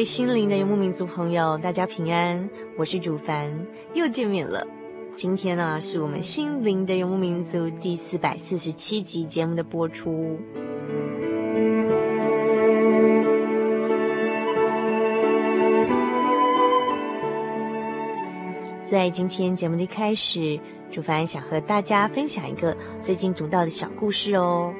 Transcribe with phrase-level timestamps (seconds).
[0.00, 2.48] 位心灵的游牧民族朋友，大家平安，
[2.78, 3.52] 我是主凡，
[3.92, 4.66] 又见面了。
[5.14, 10.38] 今天呢、啊，是我们心灵的游牧民族第四百四十七集节目的播出。
[18.90, 20.58] 在今天节目的一开始，
[20.90, 24.72] 主凡想和大家分享一个最近读到的小故事哦。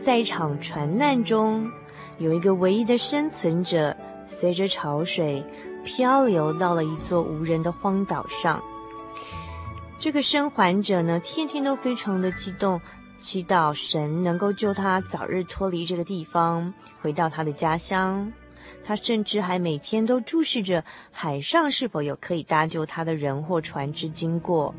[0.00, 1.70] 在一场船难中，
[2.18, 5.44] 有一个唯一的生存者，随着潮水
[5.84, 8.62] 漂流到了一座无人的荒岛上。
[9.98, 12.80] 这个生还者呢，天天都非常的激动，
[13.20, 18.32] 祈祷神能够救他早日脱离这个地方，回到他的家乡。
[18.84, 24.74] 他甚至还每天都注视着海上是否有可以搭救他的人或船只经过。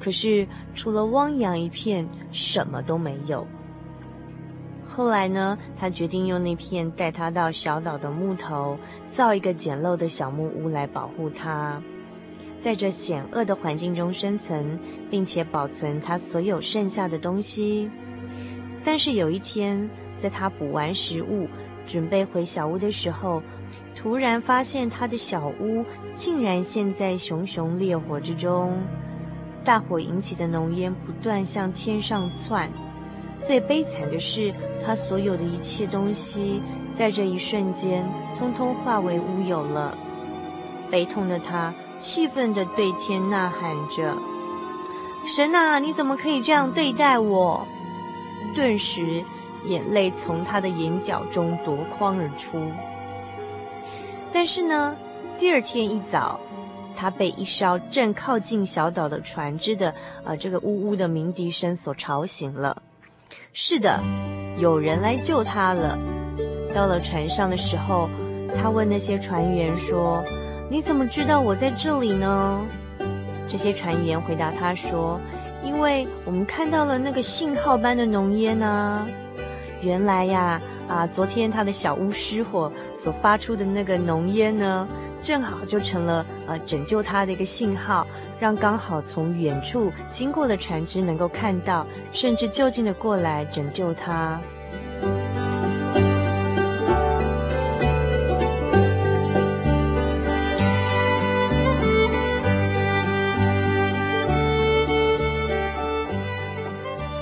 [0.00, 3.46] 可是除了汪洋一片，什么都没有。
[4.96, 8.78] 后来呢，他决定用那片带他到小岛的木头，
[9.08, 11.82] 造一个简陋的小木屋来保护他，
[12.60, 14.78] 在这险恶的环境中生存，
[15.10, 17.90] 并且保存他所有剩下的东西。
[18.84, 21.48] 但是有一天，在他补完食物，
[21.84, 23.42] 准备回小屋的时候，
[23.96, 28.78] 突然发现他的小屋竟然陷在熊熊烈火之中，
[29.64, 32.70] 大火引起的浓烟不断向天上窜。
[33.40, 34.52] 最悲惨的是，
[34.84, 36.62] 他所有的一切东西，
[36.94, 38.04] 在这一瞬间，
[38.38, 39.96] 通通化为乌有了。
[40.90, 44.16] 悲痛的他，气愤地对天呐喊着
[45.26, 47.66] ：“神啊，你怎么可以这样对待我？”
[48.54, 49.22] 顿时，
[49.64, 52.60] 眼泪从他的眼角中夺眶而出。
[54.32, 54.96] 但是呢，
[55.38, 56.38] 第二天一早，
[56.96, 62.82] 他被一艘正靠近小岛的船只的呃这个呜呜的鸣笛声所吵醒了。
[63.56, 64.00] 是的，
[64.58, 65.96] 有人来救他了。
[66.74, 68.10] 到了船上的时候，
[68.52, 70.24] 他问那些船员说
[70.68, 72.60] ：“你怎么知道我在这里呢？”
[73.46, 75.20] 这些船员回答他说
[75.64, 79.06] ：“因为我们看到了那个信号般的浓烟呢。
[79.80, 84.88] 原来呀，啊，昨天他的小屋失火所发出的那个浓烟呢，
[85.22, 88.04] 正好就成了呃拯救他的一个信号。”
[88.44, 94.38] 让刚好从远处经过的船只能够看到，甚至就近的过来拯救他。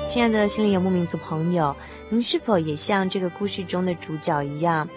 [0.09, 1.73] 亲爱的心灵游牧民族朋友，
[2.09, 4.89] 您是否也像这个故事中的主角一样，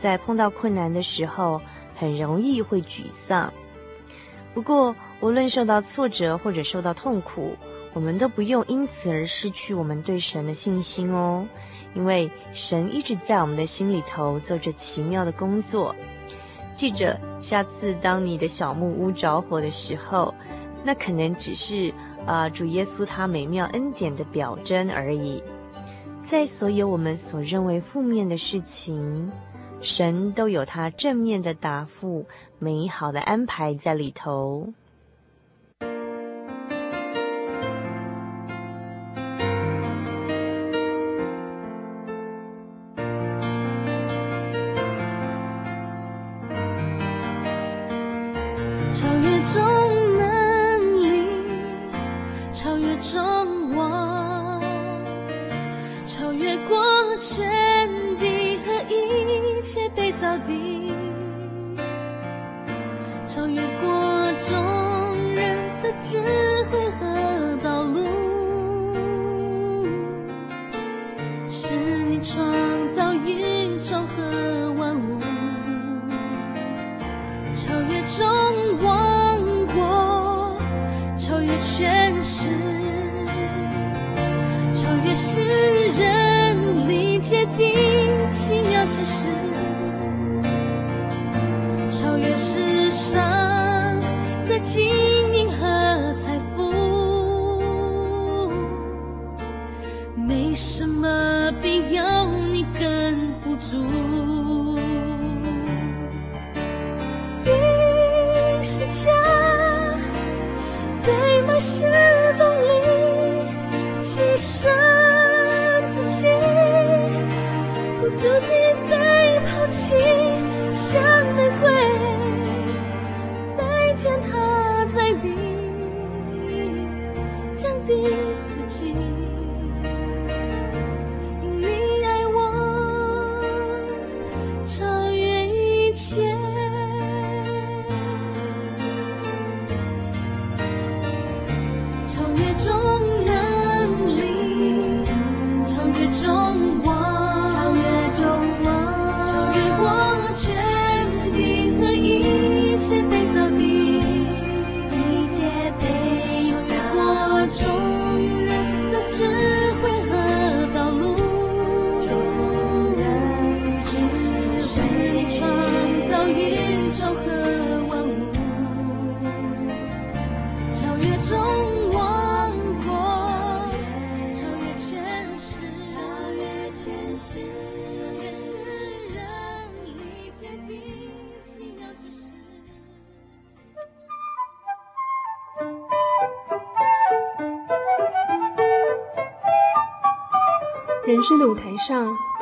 [0.00, 1.62] 在碰到困难的时候，
[1.94, 3.52] 很容易会沮丧？
[4.52, 7.56] 不过，无论受到挫折或者受到痛苦，
[7.92, 11.46] 我们都不用因此而失去我们对神的信心哦，
[11.94, 15.94] 因为神一直在我们的心里头做着奇妙的工作。
[16.76, 20.32] 记着，下次当你的小木屋着火的时候，
[20.84, 21.92] 那可能只是
[22.24, 25.42] 啊、主耶稣他美妙恩典的表征而已。
[26.22, 29.32] 在所有我们所认为负面的事情，
[29.80, 32.24] 神都有他正面的答复、
[32.58, 34.72] 美好的安排在里头。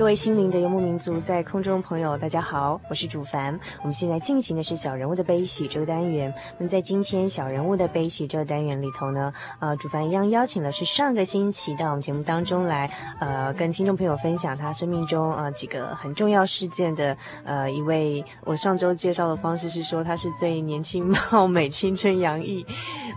[0.00, 3.60] 各位心灵的游牧民族，在空中朋友，大家好，我是主凡。
[3.82, 6.32] 我们现在进行的是小人物的悲喜这个单元。
[6.56, 17.14] 那么在今天小人物的悲喜这个单元里头呢，呃，主凡一样邀请的是上个星期到我们节目当中来，呃，跟听众朋友分享他生命中呃几个很重要事件的
[17.44, 18.24] 呃一位。
[18.46, 22.64] 我上周介绍的方式是说他是最年轻貌美、青春洋溢，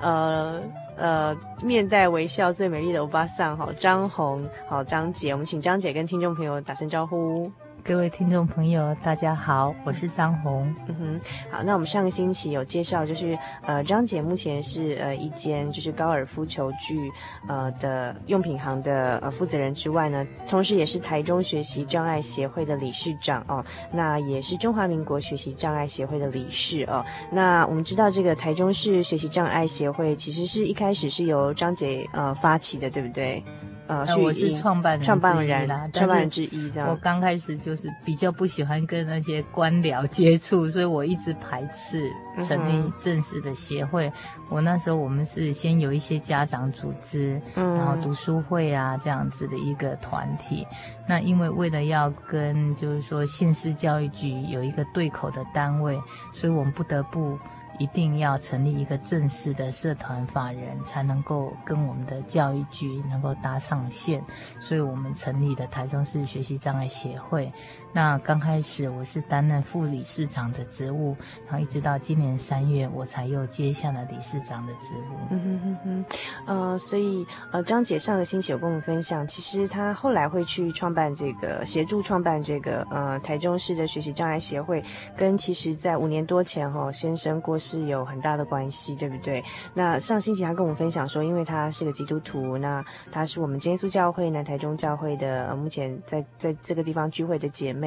[0.01, 0.62] 呃。
[0.95, 7.51] 呃，面带微笑最美丽的欧巴桑，好，张红，好，张姐，我们请张姐跟听众朋友打声招呼。
[7.85, 10.73] 各位听众朋友，大家好，我是张红。
[10.87, 11.21] 嗯哼，
[11.52, 17.11] 好，那我们上个星期有介绍，就是呃，张姐目前是呃一间就是高尔夫球具
[17.45, 27.06] 呃的用品行的呃负责人之外呢，同时也是台中学习障碍协会的理事长哦，那也是中华民国学习障碍协会的理事哦。
[27.30, 33.44] 那我们知道这个台中市学习障碍协会其实是一开始是由张姐呃发起的，对不对？
[33.87, 36.90] 呃，我是创办人，创办人啦，创办人之一这样。
[36.90, 42.09] 我刚开始就是比较不喜欢跟那些官僚接触，所以我一直排斥
[42.42, 44.07] 成立正式的协会。
[44.07, 44.13] 嗯、
[44.49, 50.66] 我那时候我们是先有一些家长组织，嗯、然后读书会啊这样子的一个团体。
[51.07, 56.02] 那因为为了要跟就是说县市教育局有一个对口的单位，
[56.33, 57.37] 所以我们不得不。
[57.80, 64.23] 一定要成立一个正式的社团法人，才能够跟我们的教育局能够搭上线，
[64.59, 67.51] 所以我们成立的台中市学习障碍协会。
[67.94, 75.16] 那刚开始我是担任副理事长的职务，然后一直到今年三月，我才又接下了理事长的职务。
[75.30, 76.06] 嗯哼哼哼，
[76.47, 84.83] 呃，所以呃，张姐上个星期有跟我们分享，其实她后来会去创办这个，协助创办这个呃台中市的学习障碍协会，
[85.16, 89.44] 跟其实在五年多前哈、哦、先生过世有很大的关系，对不对？
[89.71, 97.82] 那上星期他跟我们分享说，因为他是个基督徒，那他是我们耶稣教会南台中教会的，目前在在这个地方聚会的姐妹。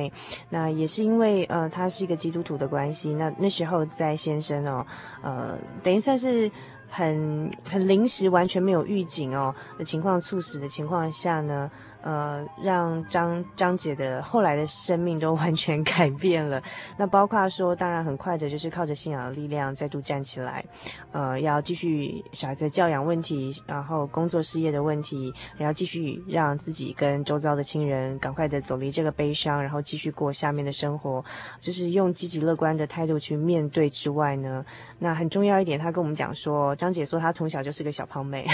[0.51, 4.87] 那也是因为呃他是一个基督徒的关系，那那时候在先生哦，
[5.23, 6.51] 呃，等于算是。
[6.89, 11.69] 很很临时，完全没有预警哦的情况，猝死的情况下呢，
[12.07, 16.63] 呃，让张张姐的后来的生命都完全改变了。
[16.97, 20.65] 那包括说，当然很快的，就是靠着信仰的力量再度站起来，
[21.11, 31.25] 呃，要继续小孩子的教养问题，然后工作事业的问题，然后继续让自己跟周遭的亲人赶快的走离这个悲伤，然后继续过下面的生活，
[31.59, 34.65] 就是用积极乐观的态度去面对之外呢。
[35.01, 38.47] 那很重要一点，他跟我们讲说，张姐说她从小就是个小胖妹，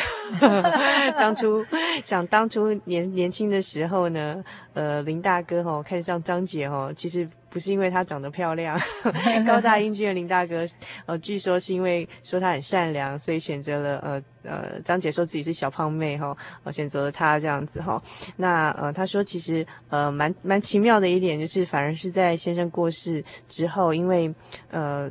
[1.21, 1.63] 当初
[2.03, 4.43] 想当初年年轻的时候呢，
[4.75, 8.79] 呃，林大哥吼看上张姐吼，其实不是因为她长得漂亮，
[9.47, 10.67] 高大英俊的林大哥，
[11.07, 18.03] 呃，据说是因为说她很善良，所以选择了呃呃，张姐说自己是小胖妹哈，呃，选择了她这样子吼。
[18.37, 24.35] 那呃，他说其实呃蛮蛮奇妙的一点就是，反而是在先生过世之后，因为
[24.71, 25.11] 呃。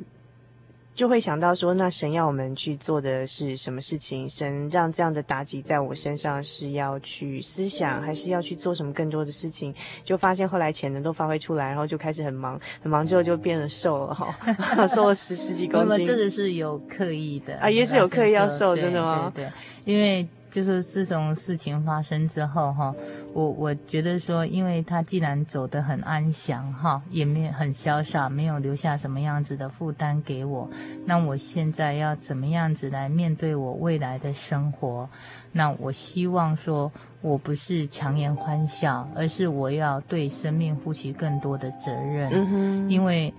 [0.94, 4.28] 就会想到说，那神要我们去做的是什么事情？
[4.30, 9.74] 神让这样的打击在我身上，是要去思想，还是要去做什么更多的事情？
[10.04, 14.36] 就发现后来潜能都发挥出来，然后就开始很忙，很忙之后就变得瘦了哈，
[14.88, 15.90] 瘦了十十几公斤。
[15.90, 19.32] 那么这个是有刻意的啊，也是有刻意要瘦，真的吗？
[19.34, 19.52] 对，对，
[19.86, 20.28] 对，因为。
[20.52, 22.94] 就是自从事情发生之后，哈，
[23.34, 30.70] 我我觉得说，因为他既然走得很安详，哈，也没有很潇洒，没有留下什么样子的负担给我，
[31.06, 35.10] 那我现在要怎么样子来面对我未来的生活？
[35.54, 36.92] 那我希望说，
[37.22, 43.34] 我不是强颜欢笑，而是我要对生命负起更多的责任，嗯，因为，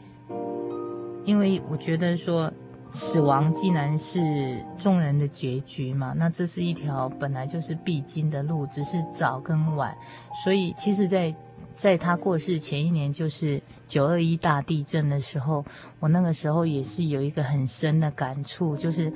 [1.27, 2.51] 因为我觉得说。
[2.95, 9.97] 死亡既然是众人的结局嘛，那这是一条本来就是必经的路，只是早跟晚。
[10.45, 11.35] 所以，其实在，
[11.75, 15.65] 在他过世前一年，就是九二一大地震的时候，
[16.01, 19.11] 我那个时候也是有一个很深的感触，就是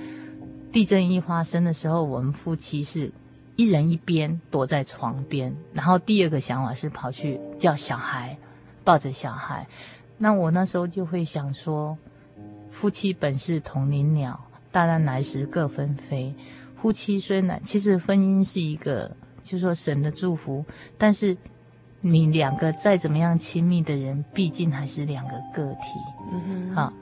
[0.72, 3.12] 地震一发生的时候，我们夫妻是
[3.56, 8.38] 一人一边躲在床边，然后第二个想法是跑去叫小孩，
[8.82, 9.66] 抱着小孩。
[10.16, 11.98] 那我那时候就会想说。
[12.76, 14.38] 夫妻本是同林鸟，
[14.70, 16.34] 大难来时各分飞。
[16.76, 20.62] 夫妻虽然其实婚姻是一个，就是说神的祝福，
[20.98, 21.34] 但是
[22.02, 25.98] 你两个再怎么样亲密的人，毕竟还是两个个体。
[26.30, 26.92] 嗯哼，好。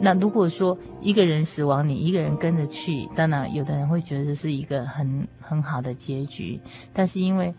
[0.00, 6.58] 那如果说一个人死亡，你一个人跟着去，当然有的人会觉得这是一个很很好的结局，
[6.94, 7.54] 但是因为。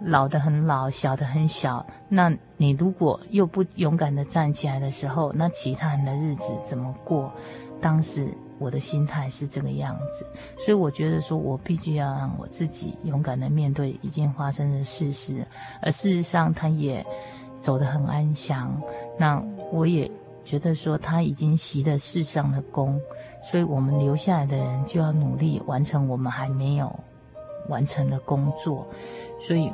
[0.00, 1.84] 老的很老，小的很小。
[2.08, 7.32] 那你如果又不勇敢的站起来的时候，那其他人的日子怎么过？
[7.80, 10.26] 当时我的心态是这个样子，
[10.58, 15.46] 所以我觉得说我必须要让我自己勇敢的面对已经发生的事实。
[15.80, 17.04] 而事实上，他也
[17.58, 18.78] 走得很安详。
[19.18, 20.10] 那我也
[20.44, 23.00] 觉得说他已经习了世上的功，
[23.42, 26.94] 所以我们留下来的人就要努力完成我们还没有
[27.68, 28.86] 完成的工作。
[29.40, 29.72] 所以。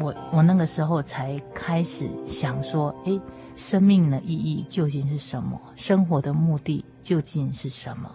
[0.00, 3.20] 我我那个时候才开始想说，诶，
[3.56, 5.60] 生命的意义究竟是什么？
[5.74, 8.10] 生活的目的究竟是什么？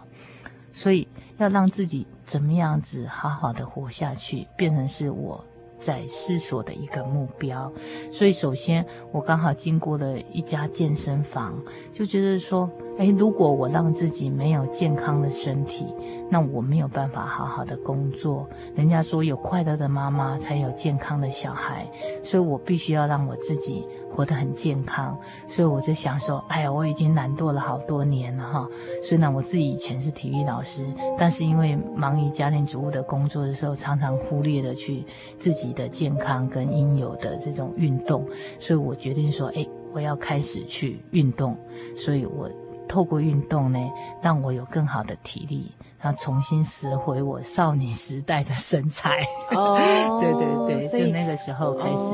[0.72, 5.44] 所以要让自己怎么样子好好的活下去，变成是我
[5.80, 7.72] 在思索的一个目标。
[8.12, 11.62] 所以首先我刚好经过了一家健身房，
[11.92, 12.70] 就觉得说。
[12.97, 15.85] 哎，如果我让自己没有健康的身体，
[16.29, 18.47] 那我没有办法好好的工作。
[18.75, 21.88] 人家说有快乐的妈妈才有健康的小孩，
[22.23, 25.17] 所以我必须要让我自己活得很健康。
[25.47, 28.67] 所以我就想说，哎呀，我已经懒惰了好多年了哈。
[29.01, 30.85] 虽然我自己以前是体育老师，
[31.17, 35.03] 但是因为忙于家庭主妇的工作的时候，常常忽略了去
[35.39, 38.23] 自己的健康跟应有的这种运动，
[38.59, 41.57] 所以我决定说，哎，我要开始去运动。
[41.95, 42.47] 所以我。
[42.88, 43.80] 透过运动呢，
[44.22, 49.20] 让我有更好的体力，然后重新拾回我少女时代的身材。
[49.52, 49.78] 哦，
[50.22, 52.13] 对对对，就那个时候开始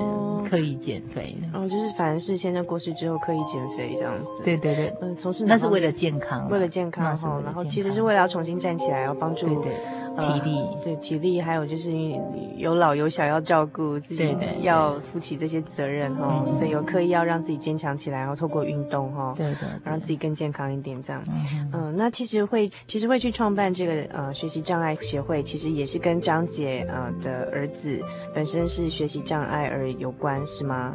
[0.50, 1.38] 刻意减肥。
[1.54, 4.26] 哦，就是反正是先在过世之后刻意减肥这样子。
[4.44, 9.48] 对对对，嗯，从事那是为了健康，为了健康哈，然后其实是为了要重新站起来，要帮助。
[9.62, 9.78] 对对。
[10.20, 11.92] 体力、呃、对体力，还有就是
[12.56, 21.24] 有老有小要照顾，自己要负起这些责任哈，所以有刻意要让自己坚强起来，然后透过运动哈，对的，让自己更健康一点这样。
[21.28, 28.00] 嗯、呃，那其实会其实会去创办这个呃学习障碍协会，其实也是跟张姐呃的儿子
[28.34, 30.94] 本身是学习障碍而有关，是吗？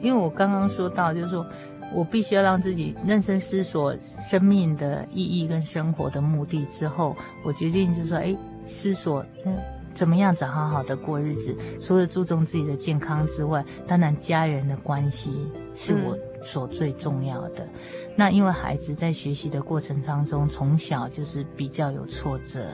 [0.00, 1.44] 因为我刚刚说到，就是说。
[1.90, 8.36] 我必须要让自己认真思索生命的意义跟生活的目的之后，我决定就是说，哎，
[8.68, 9.58] 思索嗯
[9.94, 11.56] 怎么样子好好的过日子。
[11.80, 17.64] 除了注重自己的健康之外，当然家人的关系是我所最重要的。
[17.64, 17.70] 嗯、
[18.14, 22.64] 那因为孩子在学习的过程当中，从小就是比较有挫折，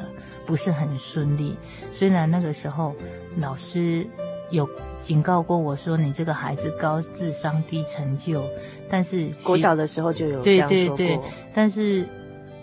[0.44, 1.56] 不是很顺利。
[1.90, 2.94] 虽然那个时候
[3.38, 4.06] 老师。
[4.50, 4.68] 有
[5.00, 8.44] 警告过我说，你这个孩子高智商低成就，
[8.88, 10.96] 但是国小的时候就有这样说过。
[10.96, 11.20] 对对对，
[11.54, 12.06] 但是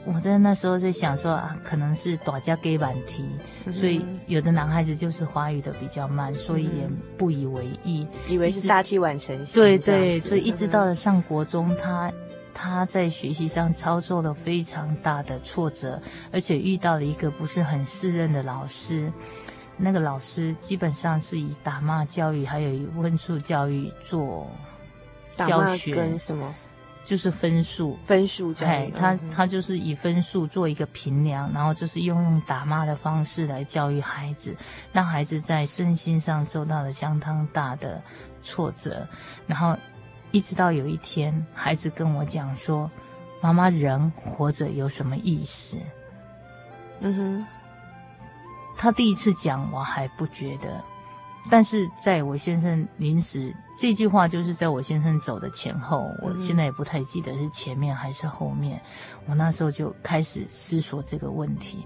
[0.03, 3.23] 我在那时候在想说啊，可能是大家给晚题，
[3.65, 9.61] 嗯、所以有的男孩子就是发育的比较慢，所以也不以为意，以为是大器晚成型。
[9.61, 12.11] 对对，所以一直到了上国中，他
[12.53, 19.11] 他在学习上遭受了非常大的挫折，而且遇到了一个不是很适任的老师。
[19.77, 24.47] 那个老师基本上是以打骂教育，还有以分数教育做
[25.37, 26.53] 教学，跟什么？
[27.03, 28.91] 就是分数，分数教育。
[28.91, 34.55] 他他就是以分数做一个评量，然后就是用用打骂的方式来教育孩子，
[34.93, 38.01] 让孩子在身心上受到了相当大的
[38.43, 39.07] 挫折。
[39.47, 39.75] 然后
[40.31, 42.89] 一直到有一天，孩子跟我讲说
[43.41, 45.77] ：“妈妈，人活着有什么意思？”
[47.01, 47.45] 嗯哼。
[48.77, 50.83] 他第一次讲，我还不觉得，
[51.51, 58.79] 但是在我先生临死这句话，就是在我先生走的前后，我现在也不太记得是前面还是后面。
[59.25, 61.83] 我那时候就开始思索这个问题。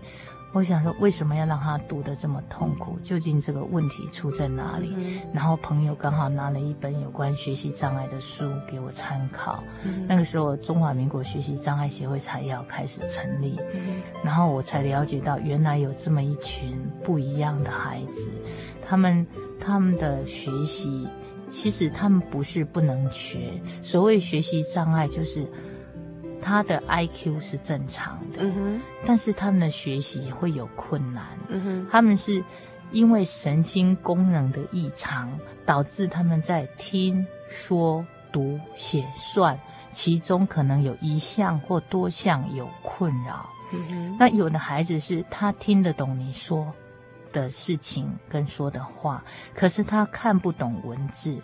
[0.51, 2.99] 我想说，为什么要让他读得这么痛苦？
[3.01, 4.93] 究竟这个问题出在哪里？
[4.97, 9.63] 嗯、然后朋友刚好拿了一本有关学习障碍的书给我参考。
[9.85, 18.29] 嗯、那个时候，中华民国学习障碍协会才要开始成立，嗯、然后我才了解到，原来有这么一群不一样的孩子，
[18.85, 19.25] 他们
[19.61, 21.07] 他们的学习，
[21.55, 23.37] 其实他们不是不能学。
[23.81, 25.47] 所谓学习障碍，就是。
[26.47, 32.43] 他的 IQ 是正常的，嗯哼，但是他们的学习会有困难，嗯哼，他们是
[32.91, 35.31] 因为神经功能的异常，
[35.65, 39.59] 导致他们在听说读写算，
[39.91, 43.49] 其中可能有一项或多项有困扰，
[44.19, 46.71] 那有的孩子是他听得懂你说
[47.35, 51.37] 的事情跟说的话，可是他看不懂文字。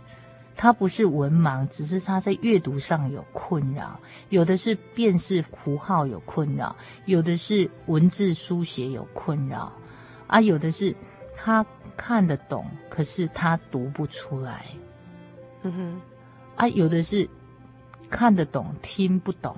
[0.54, 4.00] 他不是文盲，只是他在阅读上有困扰，
[4.30, 6.76] 有的是辨识符号有困扰，
[7.06, 9.72] 有的是文字书写有困扰，
[10.28, 10.94] 啊，有的是
[11.36, 11.66] 他
[11.98, 14.66] 看得懂，可是他读不出来，
[15.64, 16.02] 嗯哼，
[16.58, 17.28] 啊，有的是
[18.08, 19.56] 看得懂，听不懂，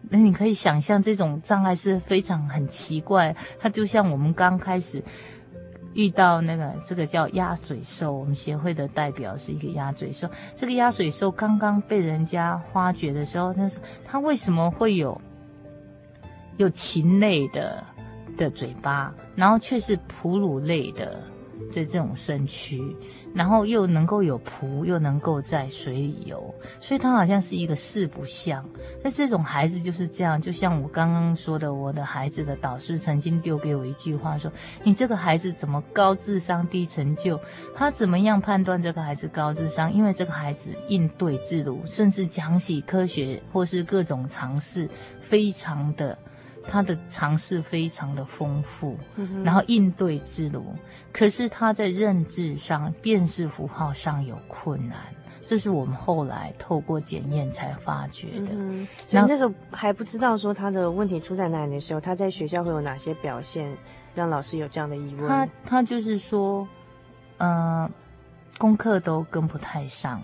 [0.00, 5.00] 那你可以想象这种障碍是非常很奇怪，它就像我们刚开始。
[5.96, 10.28] 遇到那个这个叫鸭嘴兽，我们协会的代表是一个鸭嘴兽。
[10.54, 15.18] 这个鸭嘴兽刚刚被人家发掘的时候，那是它为什么会有
[16.58, 17.82] 有禽类的
[18.36, 21.22] 的嘴巴，然后却是哺乳类的
[21.72, 22.94] 的这种身躯？
[23.36, 28.66] 然后又能够有蹼，又能够在水里游，所以他好像是一个四不像。
[29.02, 34.50] 但这种孩子就是这样，就像我刚刚说的，我的孩子的导师曾经丢给我一句话说
[34.82, 37.38] ：“你这个孩子怎么高智商低成就？
[37.74, 39.92] 他怎么样判断这个孩子高智商？
[39.92, 44.88] 因为这个孩子应对自如，甚至讲起科学或是各种常识，
[45.20, 46.16] 非常的。”
[46.68, 50.64] 他的尝试非常的丰富，嗯、然后应对自如，
[51.12, 54.98] 可是他在认知上、辨识符号上有困难，
[55.44, 58.50] 这是我们后来透过检验才发觉的。
[58.52, 63.72] 嗯、所以那时候还不知道说他的问题出在哪里的时候，他在学校会有哪些表现，
[64.14, 65.28] 让老师有这样的疑问？
[65.28, 66.66] 他他就是说，
[67.38, 67.88] 呃，
[68.58, 70.20] 功课都跟不太上。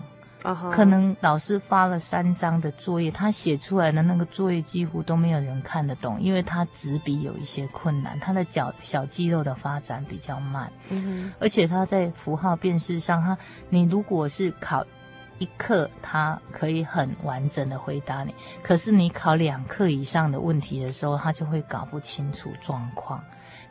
[0.72, 10.70] 可能老师发了三张的作业，他写出来的那个作业几乎都没有人看得懂，因为他执笔有一些困难，他的脚小肌肉的发展比较慢，
[11.38, 14.85] 而且他在符号辨识上，他你如果是考
[15.38, 23.22] 一课，他可以很完整的回答你，可是你考两课以上的问题的时候，他就会搞不清楚状况。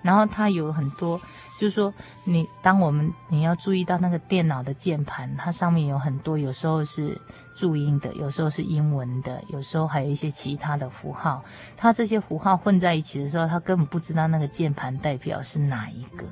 [0.01, 1.19] 然后它有很多，
[1.59, 7.19] 就是说，你当我们你要注意到那个电脑的键盘，它上面有很多，有时候是
[7.55, 11.43] 注音的，有时候是英文的，有时候还有一些其他的符号。
[11.77, 16.25] 它这些符号混在一起的时候，他根本不知道那个键盘代表是哪一个，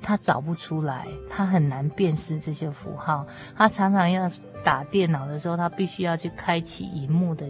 [0.00, 3.26] 他找不出来，他很难辨识这些符号。
[3.56, 4.30] 他常常要
[4.64, 7.46] 打电脑的时候，他必须要去开启荧幕的。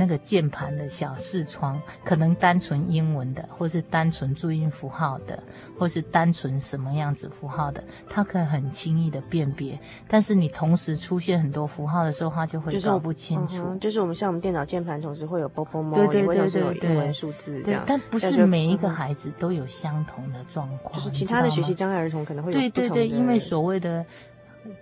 [0.00, 5.42] 那个键盘的小视窗，可能单纯英文的，或是单纯注音符号的，
[5.76, 9.76] 或是单纯什么样子符号的，他可以很轻易的辨别。
[10.06, 13.56] 但是你同时出现很多符号的时候，他就会搞不清楚。
[13.56, 17.82] 就是，嗯、就是我们像我们电脑键盘，同时会有波波猫，对对对对对，有英文数字这样。
[17.84, 20.94] 但不是每一个孩子都有相同的状况。
[20.94, 22.52] 就是其他的学习障碍儿童可能会。
[22.52, 24.06] 对对对，因为所谓的。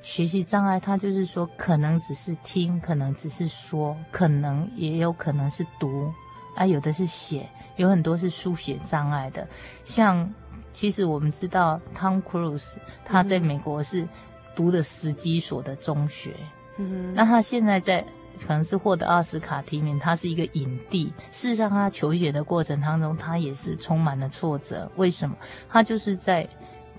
[0.03, 6.13] 学习障碍，他就是说，可能只是听，可能只是说，可能也有可能是读，
[6.55, 9.47] 啊，有的是写，有很多是书写障碍的。
[9.85, 10.33] 像，
[10.73, 14.07] 其实我们知道，Tom Cruise 他在美国是
[14.55, 16.35] 读的十几所的中学，
[16.79, 18.05] 嗯，那他现在在
[18.41, 21.13] 可能是获得奥斯卡提名，他是一个影帝。
[21.31, 24.91] 事实上，他求学的过程当中，他也是充满了挫折。
[24.97, 25.37] 为什么？
[25.69, 26.49] 他就是在。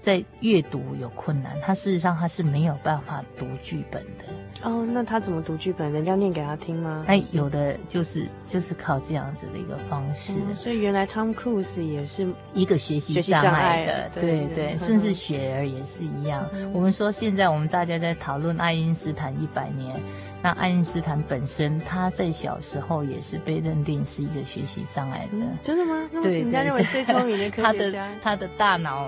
[0.02, 4.26] 在阅读有困难，他事实上他是没有办法读剧本的。
[4.64, 5.92] 哦，那他怎么读剧本？
[5.92, 7.06] 人家念给他听吗？
[7.08, 10.34] 哎，有的就是就是靠这样子的一个方式。
[10.34, 16.48] 嗯、所以原来 Tom Cruise 也是一个学习障碍的，对对，对，对，甚至雪儿也是一样。
[16.54, 19.96] 嗯、我们说现在我们大家在讨论爱因斯坦一百年，
[20.42, 25.38] 那爱因斯坦本身他在小时候也是被认定是一个学习障碍的。
[25.38, 26.10] 嗯、真的吗？
[26.14, 29.08] 对，对，人家认为最聪明的科学家， 他的他的大脑。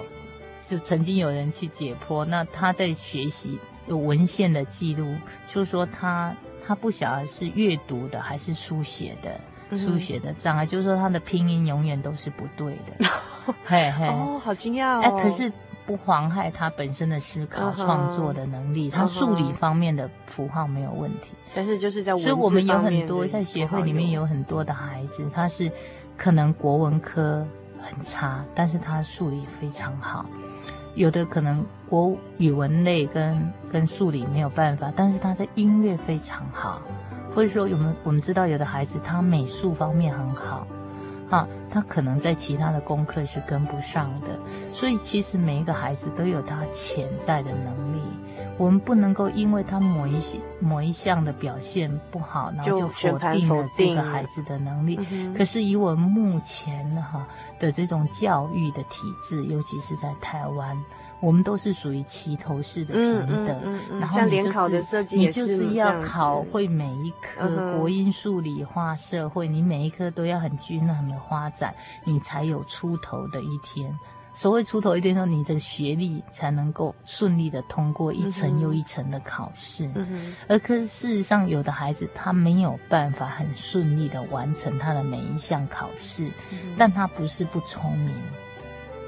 [0.60, 5.16] 是曾经有人去解剖，那他在学习有文献的记录，
[5.48, 6.36] 就说他
[6.68, 13.08] 他不晓得是阅读的还是书写的，嗯、书写的障碍，就是说他的拼音永远都是不对的。
[13.66, 15.02] 嘿嘿，哦，好惊讶哦！
[15.02, 15.52] 哎，可是
[15.88, 21.32] 不妨害他本身的思考创作的能力，他数理方面的符号没有问题。
[21.56, 25.72] 但是就是在所以我们有很多在学会里面有很多的孩子，他是
[26.16, 27.44] 可能国文科
[27.82, 30.24] 很差，但是他数理非常好。
[30.96, 36.82] 有的可能国语文类跟跟数理没有办法，但是他的音乐非常好，
[37.34, 40.68] 或者说我们我们知道有的孩子他美术方面很好，
[41.30, 44.28] 啊，他可能在其他的功课是跟不上的，
[44.74, 48.02] 所以其实每一个孩子都有他潜在的能力，
[48.60, 55.00] 我们不能够因为他某一些某一项的表现不好，然后就否定了这个孩子的能力。
[55.36, 57.26] 可是以我们目前哈
[57.58, 60.78] 的这种教育的体制，尤其是在台湾。
[61.22, 73.94] 我们都是属于齐头式的平等，嗯嗯嗯、然后你就是考的设计是你就是要考会每一科国英数理化社会，你每一科都要很均衡的发展，你才有出头的一天。
[74.40, 79.92] 所谓出头一点，说你的学历才能够顺利的通过一层又一层的考试。
[79.96, 88.16] 嗯，而可是事实上，有的孩子他没有办法很顺利的完成他的每一项考试，嗯、但他不是不聪明。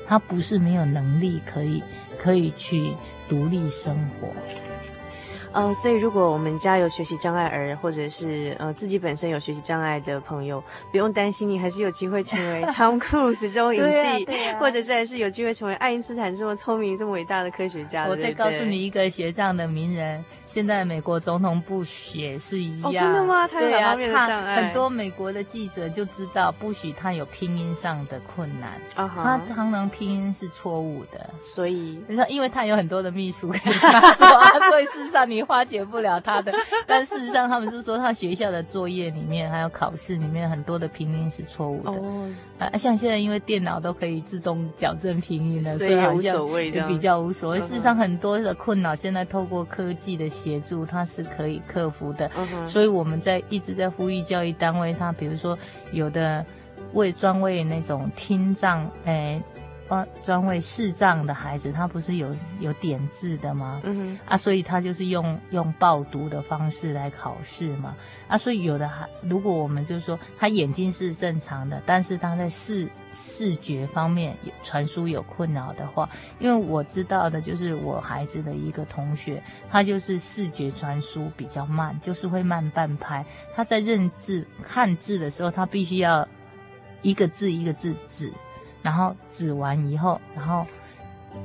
[0.06, 1.82] 他不是没有能力可以
[2.20, 2.94] 可以去
[3.30, 4.28] 独立生活。
[5.54, 18.06] 呃，所以如果我们家有学习障碍儿，或者是呃自己本身有学习障碍的朋友，不用担心，你还是有机会成为 Tom Cruise 这种影帝，啊啊、或者是还是有机会成为爱因斯坦这么聪明、这么伟大的科学家。
[18.08, 22.90] 我再告诉你一个学障的名人，现在美国总统布许也是一样。
[22.90, 23.48] 哦，真的吗？
[23.48, 24.54] 他有哪方面的障碍？
[24.54, 34.28] 啊、很多美国的记者就知道布许他有拼音上的困难，uh huh、他常常拼音是错误的，所以你说，因为他有很多的秘书可以 他做，
[34.70, 36.52] 所以事实上你化解不了他的，
[36.88, 41.92] 但事实上他们是说，他学校的作业里面还有考试里面很多的拼音是错误的。
[41.92, 47.60] 哦，啊，像现在因为电脑都可以自动矫正拼音了，所以好像也比较无所谓。
[47.60, 52.30] 事实上很多的困扰现在透过科技的协助，它是可以克服的。
[52.38, 52.68] 嗯。
[52.68, 55.58] 所以我们在一直在呼吁教育单位，他比如说
[55.92, 56.46] 有的
[56.94, 59.42] 为专为那种听障，哎。
[60.24, 63.82] 专为视障的孩子，他不是有有点字的吗？
[63.84, 67.96] 嗯，啊，所以他就是用用报读的方式来考试嘛。
[68.28, 83.26] 啊，所以有的孩，如果我们就是说他眼睛是正常的，但是他在视视觉方面传输有困扰的话，因为我知道的就是我孩子的一个同学，他就是视觉传输比较慢，就是会慢半拍。
[83.54, 86.26] 他在认字看字的时候，他必须要
[87.02, 88.32] 一个字一个字指。
[88.82, 90.66] 然后指完以后，然后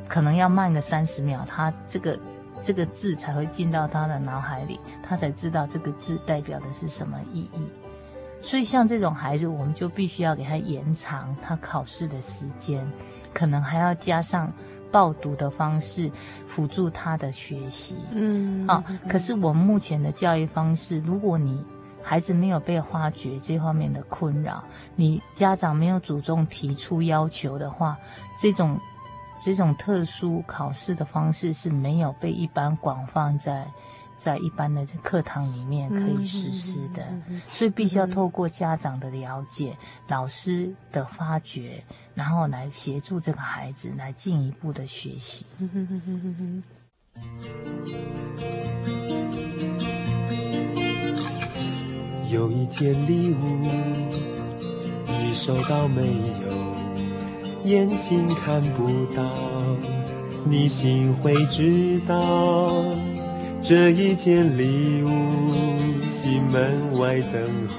[0.09, 2.18] 可能要慢个三十秒，他这个
[2.62, 7.70] 这个字才会进到他的脑海里，他才知道这个字代表的是什么意义。
[8.40, 12.87] 所以像这种孩子，我们就必须要给他延长他考试的时间，
[13.33, 14.53] 可能还要加上
[14.92, 16.11] 报读的方式
[16.46, 17.96] 辅助他的学习。
[18.12, 18.85] 嗯，好、哦。
[19.09, 21.64] 可是我们目前的教育方式，如果你
[22.09, 24.62] 孩子没有被发觉这方面的困扰，
[24.95, 27.99] 你家长没有主动提出要求的话，
[28.40, 28.79] 这种
[29.42, 33.66] 这种特殊考试的方式是没有被一般广泛在
[34.16, 37.05] 在一般的课堂里面可以实施的，
[37.49, 41.83] 所以必须要透过家长的了解、老师的发掘，
[42.14, 45.45] 然后来协助这个孩子来进一步的学习。
[52.30, 53.66] 有一件礼物，
[55.06, 57.70] 你收到没有？
[57.70, 59.32] 眼睛看不到，
[60.44, 62.72] 你心会知道。
[63.60, 65.08] 这一件礼物，
[66.08, 67.78] 心门外等候，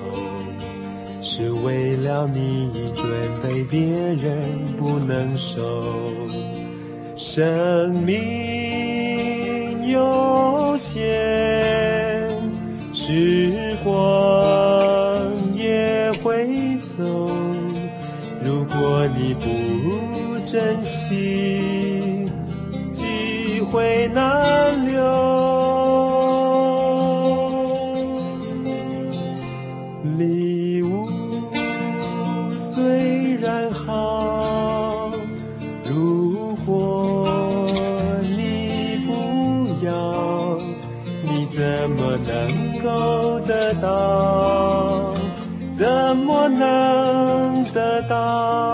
[1.21, 3.09] 是为了你准
[3.41, 5.83] 备，别人不能收。
[7.15, 11.01] 生命有限，
[12.99, 13.93] 时光
[15.53, 16.95] 也会走。
[18.43, 22.27] 如果你不珍惜，
[22.91, 25.36] 机会难留。
[48.07, 48.66] 到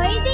[0.00, 0.31] 乐，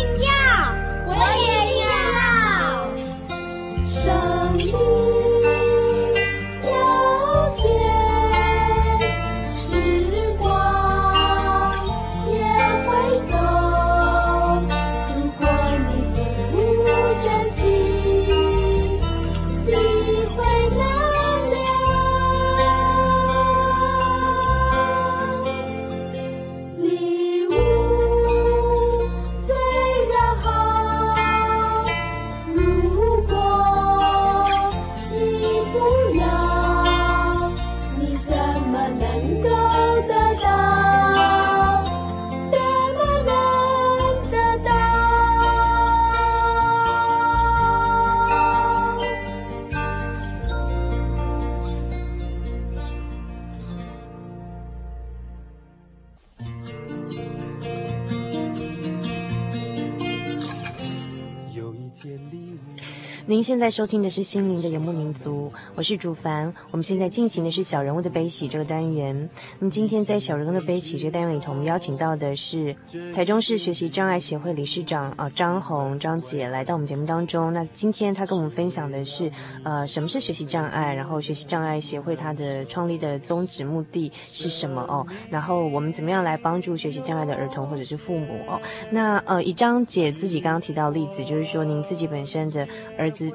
[63.38, 66.52] 您现在收听的是《心灵的游牧民族》，我是主凡。
[66.72, 69.30] 我们现在进行的是小人物的悲喜这个单元。
[69.60, 72.74] 那么今天在小人物的悲喜这个单元里头，我们邀请到的是
[73.14, 77.52] 台中市学习障碍协会理事长啊张红张姐来到我们节目当中。
[77.52, 79.30] 那今天她跟我们分享的是
[79.62, 85.06] 呃什么是学习障碍，然后学习障碍协会它的创立的宗旨目的是什么哦？
[85.30, 88.60] 然后我们怎么样来帮助学习障碍的儿童或者是父母哦？
[88.90, 92.66] 那呃以张姐自己刚刚提到例子，就是说您自己本身的
[92.98, 93.27] 儿子。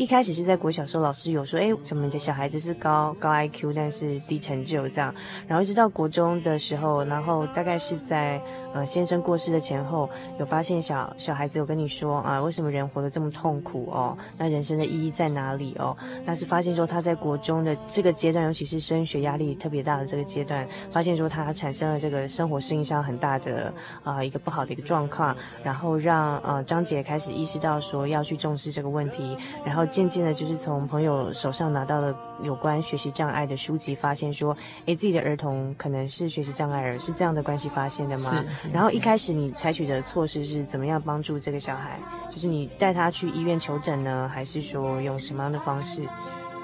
[0.00, 5.14] 一开始是在国小时候，老师有说，哎，怎么你的小孩子是高高 IQ，但是低成就这样，
[5.46, 8.40] 然后一直到国中的时候，然后大概是在。
[8.72, 14.16] 呃，先生过世的前后，有发现小小孩子有跟你说啊，为什么人活得这么痛苦哦？
[14.38, 15.96] 那人生的意义在哪里哦？
[16.24, 23.72] 那是发现说他在国中的这个阶段，尤其是升学压力特别大的这个阶段，发现说他产生了这个生活适应上很大的
[24.04, 34.56] 啊、一个不好的一个状况，然后让呃张姐开始意识到说要去重视这个问题，然后渐渐的，就是从朋友手上拿到了有关学习障碍的书籍，发现说，
[34.86, 38.44] 哎，自己的儿童可能是学习障碍儿，是这样的关系发现的吗？
[38.72, 41.98] 然后一开始你采取的措施是怎么样帮助这个小孩？
[42.30, 46.06] 就是你带他去医院求诊呢，还是说用什么样的方式？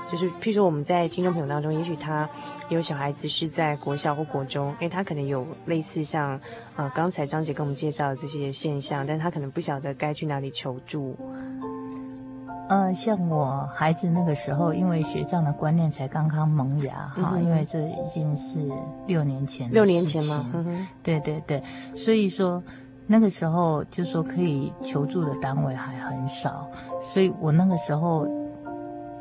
[0.09, 2.29] 就是譬如说我们在听众朋友当中，也许他
[2.69, 6.41] 有小孩子是在国小或国中，因为他可能有类似像
[6.77, 11.17] 呃刚才张姐跟我们介绍的这些现象，但他可能不晓得该去哪里求助。
[12.69, 18.61] 呃，像我孩子那个时候，因为学障的观念才刚刚萌芽哈、嗯，因为这已经是
[19.07, 20.45] 六年前，六年前嘛？
[20.53, 21.63] 嗯、对对对，
[21.95, 22.61] 所以说
[23.07, 26.69] 那个时候就说可以求助的单位还很少，
[27.13, 28.27] 所以我那个时候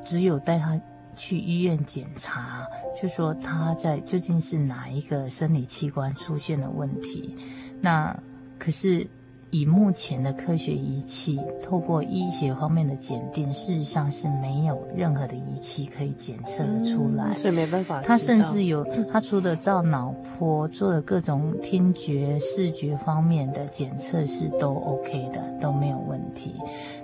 [0.04, 0.82] 只有带他
[1.16, 2.66] 去医院检查，
[3.00, 7.38] 就说他在究竟是哪一个生理器官出现了问题，
[7.80, 8.18] 那
[8.58, 9.08] 可是。
[9.56, 18.02] 以目前的科学仪器，透过医学方面的检定，事实上是没有任何的仪器可以检测得出来，嗯、所以没办法。
[18.02, 26.56] 他甚至有，他除了照脑波，做了各种听觉、视觉方面的检测是都 OK 的，都没有问题。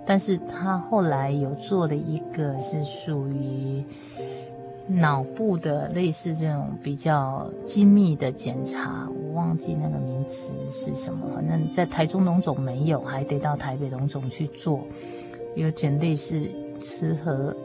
[0.06, 3.82] 但是他后来有做的一个是属于。
[4.94, 14.86] 脑部的类似这种比较精密的检查，我忘记那个名词是什么，反正在台中农总没有，还得到台北农总去做，
[15.56, 16.42] 有点类似
[16.82, 17.56] 吃核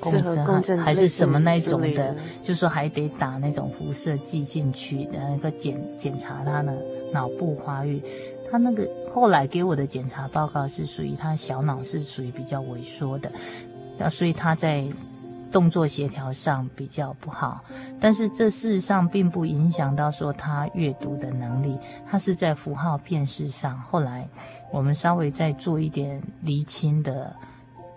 [0.00, 6.76] 共振，还是什么那种的，的就是说还得打那种辐射剂进去，那个检检查他的
[7.12, 8.02] 脑部发育。
[8.50, 13.32] 他那个后来给我的检查报告是属于他小脑是属于比较萎缩的，
[13.96, 14.86] 那所以他在。
[15.52, 17.62] 动作协调上比较不好，
[18.00, 21.78] 但是这事实上并不影响到说他阅读的能力。
[22.10, 24.26] 他是在符号辨识上，后来
[24.72, 27.36] 我们稍微再做一点厘清的，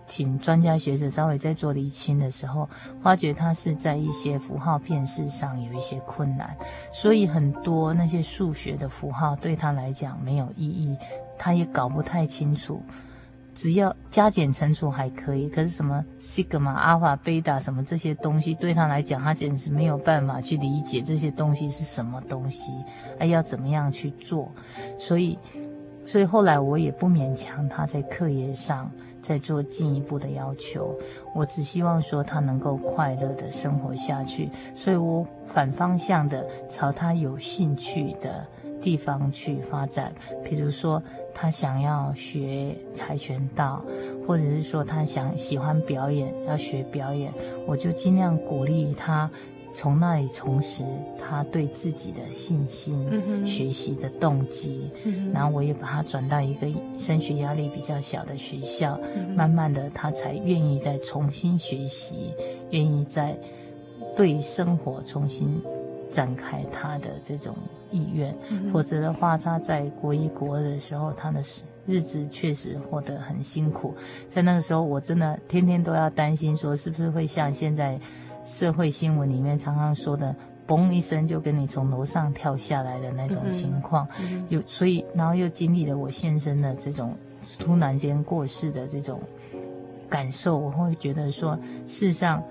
[0.06, 2.68] 请专家学者稍微再做厘清的时候，
[3.02, 6.54] 发觉他是在一些符号辨识上有一些困难，
[6.92, 10.96] 所以很多那些数学的符号对他来讲没有意义，
[11.38, 12.82] 他也搞不太清楚。
[13.56, 22.70] 只要加减乘除还可以，可是什么西格玛、阿尔法、贝塔什么这些东西，对他来讲，他简直没有办法去理解这些东西是什么东西，
[23.18, 24.52] 还要怎么样去做。
[24.98, 25.38] 所以，
[26.04, 28.90] 所以后来我也不勉强他在课业上
[29.22, 30.94] 再做进一步的要求，
[31.34, 34.50] 我只希望说他能够快乐的生活下去。
[34.74, 38.46] 所以我反方向的朝他有兴趣的
[38.82, 40.12] 地方去发展，
[40.44, 41.02] 比如说。
[41.38, 43.84] 他想要学跆拳道，
[44.26, 47.30] 或者是说他想喜欢表演，要学表演，
[47.66, 49.30] 我就尽量鼓励他
[49.74, 50.82] 从那里重拾
[51.20, 54.90] 他对自己的信心，嗯、学习的动机。
[55.04, 62.32] 嗯、然后我也把他转到一个升学压力比较小的学校，嗯、慢慢的他才愿意再重新学习，
[62.70, 63.38] 愿意再
[64.16, 65.62] 对生活重新
[66.08, 67.54] 展开他的这种。
[67.90, 68.36] 意愿，
[68.72, 71.42] 否则的话，他在国一、国二的时候，他的
[71.86, 73.94] 日子确实过得很辛苦。
[74.28, 77.98] 在那个时候，我真的天天都要担心，说是不是会像现在
[78.44, 80.34] 社会新闻里面常常说的，
[80.66, 84.06] 嘣一声就跟你从楼上跳下来的那种情况。
[84.48, 87.16] 有，所以，然后又经历了我先生的这种
[87.58, 89.20] 突然间过世的这种
[90.10, 92.42] 感受，我会觉得说，事实上，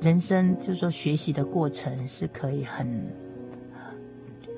[0.00, 3.04] 人生就是说学习的过程是可以很。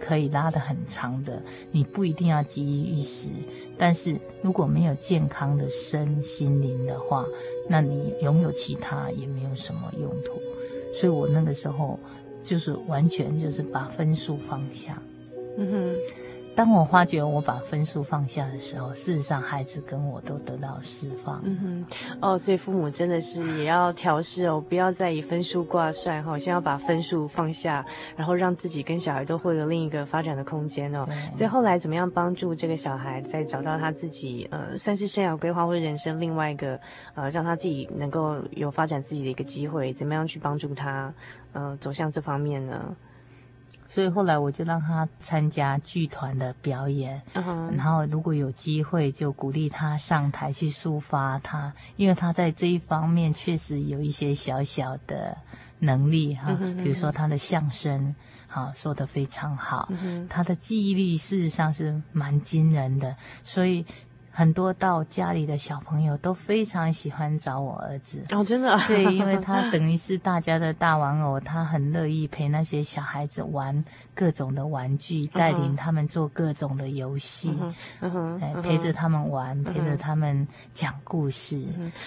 [0.00, 3.30] 可以拉得很长的，你不一定要急于一时，
[3.78, 7.24] 但是如果没有健康的身心灵的话，
[7.68, 10.40] 那你拥有其他也没有什么用途。
[10.94, 11.98] 所以我那个时候
[12.42, 15.00] 就是完全就是把分数放下。
[15.58, 15.96] 嗯哼。
[16.56, 21.42] 当我发觉我把分数放下的时候，事实上孩子跟我都得到释放。
[21.44, 27.84] 嗯哼，哦，所以父母真的是也要调试哦，不要再以分数挂帅哈，先要把分数放下，
[28.16, 31.06] 然后让自己跟小孩都获得另一个发展的空间哦。
[31.36, 36.80] 所以后来怎么样帮助这个小孩再找到他自己呃，算是生涯规划或者人生另外一个
[37.14, 41.12] 呃，让他自己能够有发展自己的一个机会，怎么样去帮助他
[41.52, 42.96] 呃走向这方面呢？
[43.96, 47.74] 所以后来我就让他参加剧团的表演，uh huh.
[47.74, 55.38] 然后如果有机会就鼓励他上台去抒发他，因为他在这一方面确实有一些小小的
[55.78, 56.82] 能力哈，uh huh.
[56.82, 58.14] 比如说他的相声，
[58.46, 60.28] 哈说的非常好，uh.
[60.28, 63.86] 他的记忆力事实上是蛮惊人的，所以。
[64.36, 68.22] 很多到家里的小朋友都非常喜欢找我儿子。
[68.32, 68.78] 哦，真的？
[68.86, 73.82] 对，因为他等于是大家的大玩偶，他很乐意陪那些小孩子玩
[74.16, 77.52] 各种的玩具，带领他们做各种的游戏，
[78.62, 81.62] 陪着他们玩，陪着他们讲故事。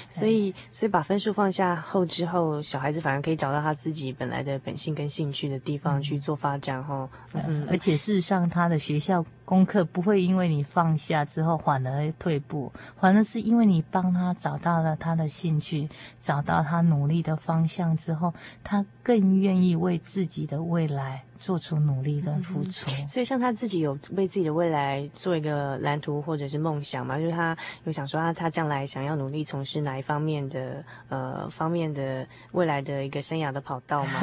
[0.09, 7.07] 所以，所以把分数放下后之后，小孩子反而可以找到他自己本来的本性跟兴趣的地方去做发展哈。
[7.33, 9.23] 嗯，而且事实上，他的学校。
[9.49, 15.89] 功课不会因为你放下之后反而退步，反而是因为你帮他找到了他的兴趣，
[16.21, 18.31] 找到他努力的方向之后，
[18.63, 22.91] 他更愿意为自己的未来做出努力跟付出。
[22.99, 27.17] 嗯、所以，像他自己有为自己的未来做一个蓝图或者是梦想嘛？
[27.17, 34.19] 就是他有想说他他将来想要努力从事哪一方面的呃方面的未来的一个生涯的跑道吗？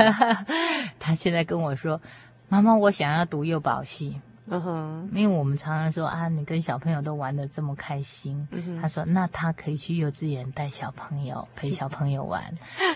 [1.00, 2.00] 他现在跟我说
[2.48, 12.42] ：“妈妈，我想要读幼保系。”嗯哼，因为我们常常说啊，你跟小朋友都玩得这么开心，嗯、他说那他可以去幼稚园带小朋友 陪小朋友玩，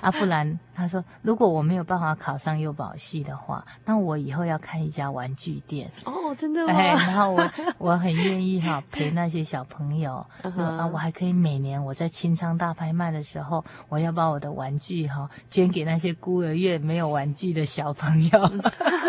[0.00, 5.90] 啊，不然他说如果我没有办法考上幼保系的话，那我以后要开一家玩具店。
[6.04, 6.72] 哦，真的吗？
[6.72, 18.52] 哎，然后我我很愿意哈 陪那些小朋友，嗯、啊，我还可以每年我在清仓大拍卖的时候，我要把我的玩具哈捐给那些孤儿院没有玩具的小朋友，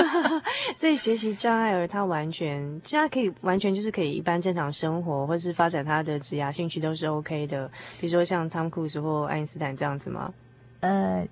[0.76, 2.31] 所以学习障碍儿他玩。
[2.32, 7.70] 全，现在可以完全就是可以一般正常生活，或是发展他的职业兴趣都是 OK 的。
[8.00, 10.34] 比如说像汤姆·克鲁斯或爱因斯坦这样子吗？
[10.80, 11.28] 呃，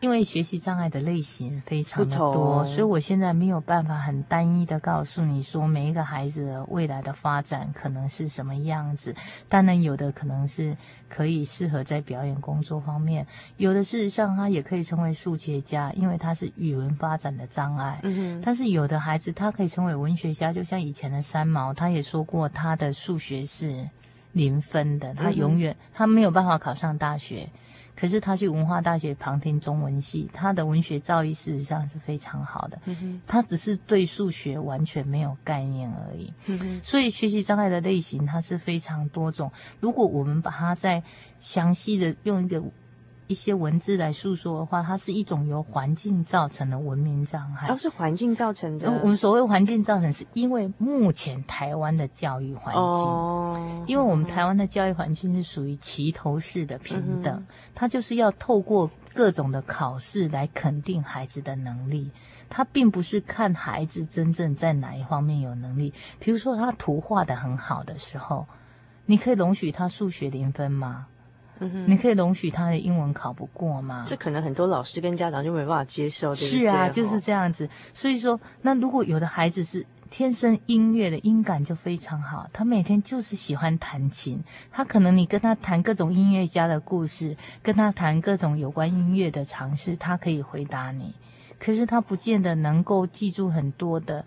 [0.00, 9.14] 因为学习障碍的类型非常的多，所以我现在没有办法很单一的告诉你说每一个孩子的未来的发展可能是什么样子。
[9.48, 10.76] 当然，有的可能是。
[11.06, 13.24] 可以适合在表演工作方面，
[13.56, 18.00] 有的事实上他也可以成为数学家，因为他是语文发展的障碍。
[18.02, 18.42] 嗯哼。
[18.44, 23.88] 但是有的孩子他可以成为文学家，就像以前的三毛，他也说过他的数学是
[24.32, 27.48] 零分的，他永远他没有办法考上大学。
[27.96, 32.78] 可是他去文化大学旁听中文系，他的文学造诣事实上是非常好的。
[32.86, 36.32] 嗯哼，他只是对数学完全没有概念而已。
[36.46, 39.50] 嗯哼，所以学习障碍的类型它是非常多种。
[39.80, 41.02] 如果我们把它再
[41.38, 42.62] 详细的用一个。
[43.26, 47.66] 一些文字来诉说的话，它是一种由环境造成的文明障碍。
[47.66, 48.90] 都是环境造成的。
[49.02, 62.10] 我们所谓环境造成，是因为目前台湾的教育环境，哦、因为我们台湾的教育环境是属于齐头式的平等，嗯、它就是要透过各种的考试来肯定孩子的能力，
[62.50, 65.94] 它并不是看孩子真正在哪一方面有能力。
[66.18, 68.46] 比如说他图画的很好的时候，
[69.06, 71.06] 你可以容许他数学零分吗？
[71.72, 74.04] 嗯，你可以容许他的英文考不过吗？
[74.06, 76.60] 这可能很多老师跟家长就没办法接受，对不对？
[76.60, 77.68] 是啊，就是这样子。
[77.92, 91.14] 所以说，那如果有的孩子是天生音乐的音感就非常好，他每天就是喜欢弹琴，他可能你跟他谈各种音乐家的故事，跟他谈各种有关音乐的常识，他可以回答你。
[91.58, 94.24] 可是他不见得能够记住很多的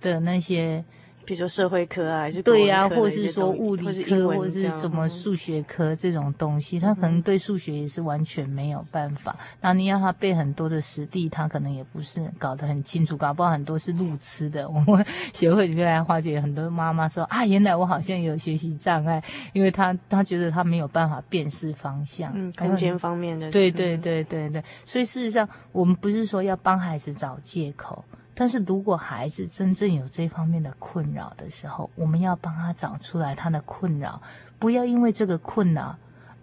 [0.00, 0.84] 的那些。
[1.24, 9.36] 比如说社会科啊，还是对呀、啊，或是说物理科，或者是什么数学科这种东西，他可能对数学也是完全没有办法。
[9.60, 14.68] 那、嗯、你要他背很多的实地，他可能也不是搞得很清楚，搞不好很多是路痴的。
[14.68, 24.62] 我们协会里面来化解很多妈妈说啊，原来我好像有学习障碍，因为他 他觉得他没有办法辨识方向，嗯，空间方面的，对对对对对。
[24.84, 28.04] 所以事实上，我们不是说要帮孩子找借口。
[28.34, 34.22] 但是如果孩子真正有这方面的困扰的时候，我们要帮他找出来他的困扰，
[34.58, 35.96] 不要因为这个困扰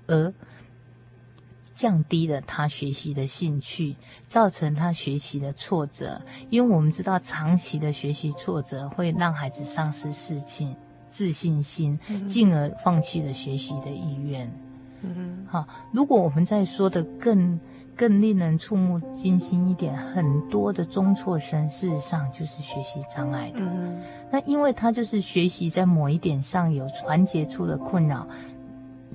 [0.05, 0.31] 而
[1.73, 3.95] 降低了他学习的兴趣，
[4.27, 6.21] 造成他学习的挫折。
[6.51, 10.75] 因为我们知道，长期的学习挫折会让孩子丧失自信、
[11.09, 14.51] 自信心，进而放弃了学习的意愿。
[15.01, 17.59] 嗯，好，如果我们在说的更。
[17.99, 23.59] 更令人触目惊心一点，很多的中辍生事实上就是学习障碍的。
[23.59, 28.25] 嗯、那因为他就是学习在某一点上有环节出了困扰，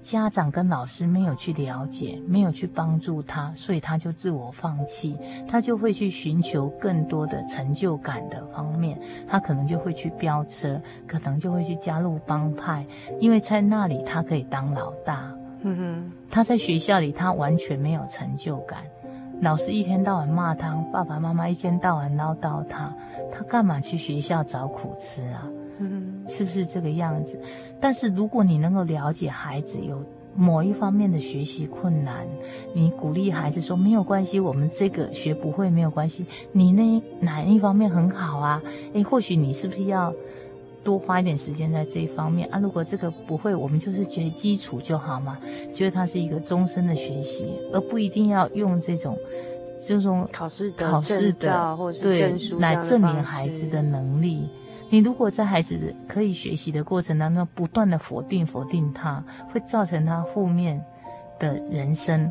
[0.03, 5.17] 家长跟老师没有去了解，没有去帮助他，所以他就自我放弃，
[5.49, 12.85] 他就会去寻求更多的成就感的方面，他可能就会去飙车，可能就会去加入帮派，
[13.19, 15.35] 因为在那里他可以当老大。
[15.67, 18.81] 嗯哼，他在学校里，他完全没有成就感。
[19.41, 22.95] 老师一天到晚骂他，爸爸妈妈一天到晚唠叨他，
[23.33, 25.49] 他干嘛去学校找苦吃啊？
[25.79, 27.41] 嗯哼，是不是这个样子？
[27.81, 30.05] 但是如果你能够了解孩子有
[30.37, 32.27] 某一方面的学习困难，
[32.75, 38.63] 你鼓励孩子说没有关系，我们这个学不会没有关系，你那哪一方面很好啊？
[38.93, 40.13] 诶，或许你是不是要？
[40.85, 42.61] 多花一点时间在这一方面啊！
[42.61, 45.39] 如果这个不会，我们就是觉得基础就好嘛，
[45.73, 49.19] 觉得它是一个终身的学习，而不一定要用这种
[49.85, 54.49] 这种考试的考试的或是证书来证明孩子的能力。
[54.91, 60.81] 你如果在孩子可以学习的过程当中不断的否定否定他，会造成他负面
[61.41, 62.31] 的人生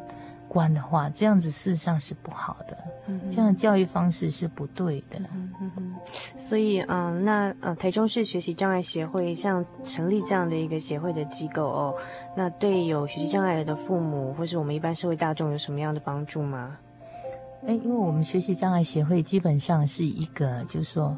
[0.54, 2.78] 观的话，这样子事实上是不好的。
[3.08, 5.20] 嗯、这样的教育方式是不对的。
[5.34, 5.96] 嗯哼哼，
[6.38, 11.96] 所以，嗯、呃，那呃，台中市学习障碍协会像成立这样的一个协会的机构哦，
[12.38, 16.78] 那对有学习障碍的父母或是我们一般社会大众有什么样的帮助吗？
[17.68, 21.18] 哎，因为我们学习障碍协会基本上是一个，就是说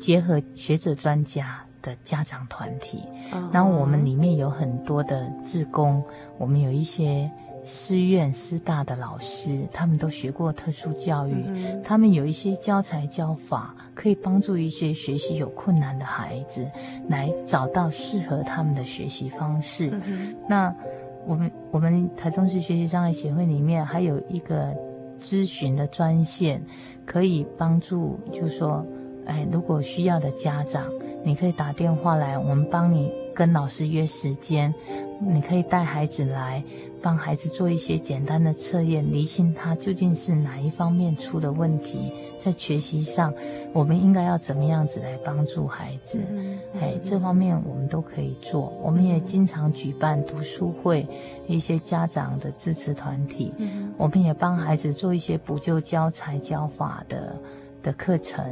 [0.00, 3.02] 结合学者专家的家长团体，
[3.50, 6.00] 然后我们里面有很多的志工，
[6.38, 7.28] 我们有一些。
[7.64, 16.70] 师院师大的老师，他们都学过特殊教育，嗯、他们有一些教材教法，可以帮助一些学习有困难的孩子
[17.08, 19.98] 来找到适合他们的学习方式。
[20.06, 20.74] 嗯、那
[21.26, 24.74] 我们我们台中市学习障碍协会里面还有一个
[25.18, 26.62] 咨询的专线，
[27.06, 28.84] 可以帮助，就是说，
[29.24, 30.84] 哎，如果需要的家长，
[31.24, 34.74] 你可以打电话来，我们帮你跟老师约时间，
[35.18, 36.62] 你可以带孩子来。
[37.04, 43.30] 帮孩子做一些简单的测验，厘清他究竟是哪一方面出的问题，在学习上，
[43.74, 46.18] 我们应该要怎么样子来帮助孩子？
[46.80, 48.72] 哎，这方面我们都可以做。
[48.82, 51.06] 我们也经常举办读书会，
[51.46, 57.36] 一些家长的支持团体，嗯、我们也帮孩子做一些补救教材教法的
[57.82, 58.42] 的课程。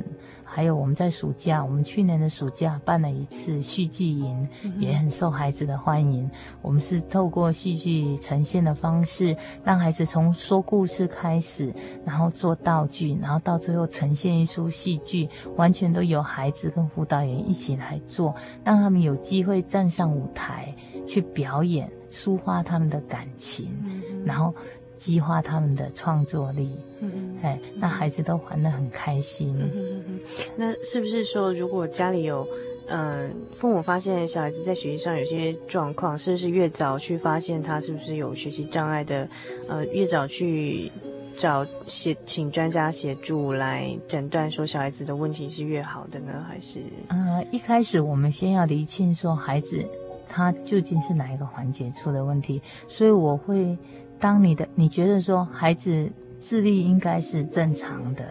[0.54, 4.46] 还有我们在暑假，我们去年的暑假办了一次戏剧营，
[4.78, 6.30] 也很受孩子的欢迎。
[6.60, 9.34] 我们是透过戏剧呈现的方式，
[9.64, 11.72] 让孩子从说故事开始，
[12.04, 15.26] 然后做道具，然后到最后呈现一出戏剧，
[15.56, 20.74] 完全都由孩子跟辅导员一起来做，让他们有机会站上舞台
[21.06, 23.70] 去表演，抒发他们的感情，
[24.26, 24.54] 然后
[25.02, 26.70] 激发他们的创作力。
[27.00, 29.58] 嗯，哎，那孩子都玩得很开心。
[29.74, 30.20] 嗯。
[30.56, 32.46] 那是不是说，如果家里有，
[32.86, 39.28] 嗯、呃，父母发现小孩子在学习上有些状况，是不是越早去发现他是不是有学习障碍的，
[39.68, 40.92] 呃，越早去
[41.36, 46.46] 找协请专家协助来诊断，说小孩子的问题是越好的呢？
[46.48, 46.78] 还是？
[47.08, 49.84] 呃，一开始我们先要厘清说孩子
[50.28, 53.76] 他究竟是哪一个环节出了问题，所以我会
[54.22, 56.10] 当你的你觉得说孩子。
[56.44, 58.24] 智力应该是正常的，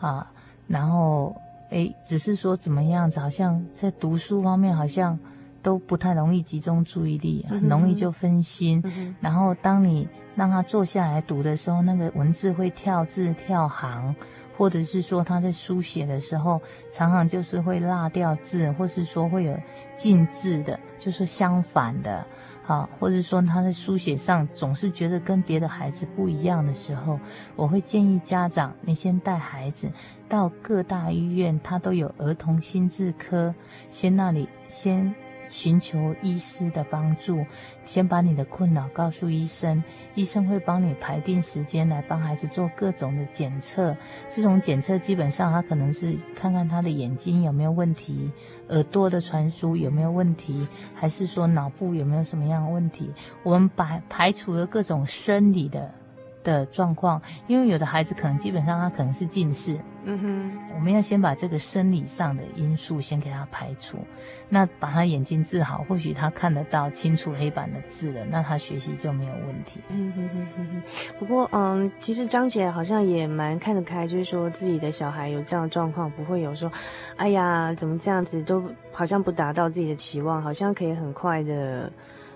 [0.00, 0.26] 啊，
[0.66, 1.36] 然后
[1.68, 5.18] 诶，只是说怎么样子，好像在读书方面好像
[5.60, 8.80] 都不太容易集中注意力，很容易就分心。
[8.84, 9.14] 嗯。
[9.20, 14.16] 然后当你让他坐下来读的时候，那个文字会跳字跳行，
[14.56, 16.58] 或者是说他在书写的时候，
[16.90, 19.54] 常常就是会落掉字，或是说会有
[19.94, 22.26] 进字的，就是相反的。
[22.62, 27.18] 好，或者说他在书写上总是觉得跟别的孩子不一样的时候，
[27.56, 29.90] 我会建议家长，你先带孩子
[30.28, 33.54] 到各大医院，他都有儿童心智科，
[33.90, 35.14] 先那里先。
[35.48, 37.44] 寻求医师的帮助，
[37.84, 39.84] 先把你的困扰告诉医生，
[40.14, 43.94] 医生会帮你排定时间来帮孩子做各种的检测。
[44.30, 48.30] 这种检测基本上他可能是看看他的眼睛有没有问题，
[48.72, 53.10] 耳朵的传输有没有问题，还是说脑部有没有什么样的问题。
[53.42, 55.90] 我们把排除了各种生理的
[56.42, 59.78] 的状况，因为有的孩子可能基本上他可能是近视。
[60.04, 63.98] 嗯哼，我们要先把这个生理上的因素先给他排除，
[64.48, 69.80] 那把他眼睛治好，或许他看得到清楚黑板的字了，那他学习就没有问题。
[69.88, 70.82] 嗯哼哼哼哼。
[71.18, 76.70] 不过，嗯，其实张姐好像也蛮看得开，就是说自己的小孩有这样的状况，不会有说，
[77.16, 81.92] 哎呀，怎么这样子，都好像不达到自己的期望，好像可以很快的。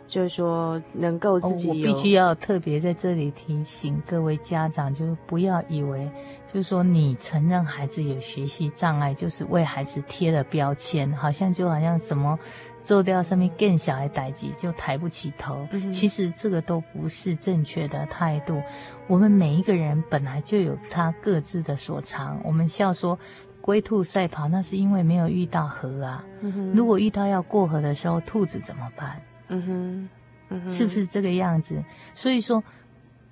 [0.07, 6.09] 就是说，能够自己、哦，我必须要特别在这里提醒各位家长，就是不要以为，
[6.52, 12.38] 就是说你承认孩子有学习障碍，就是为孩子贴了标签，好像就好像什么
[12.82, 15.66] 做掉上面更小孩代志就抬不起头。
[15.72, 18.62] 嗯、其实这个都不是正确的态度。
[19.09, 22.40] 我们每一个人本来就有他各自的所长。
[22.44, 23.18] 我们笑说
[23.61, 26.24] 龟兔赛跑，那是因为没有遇到河啊。
[26.42, 29.20] 嗯、如果遇到要过河的时候，兔子怎么办？
[29.49, 30.09] 嗯哼，
[30.51, 31.84] 嗯哼，是不是这个样子？
[32.14, 32.62] 所以说，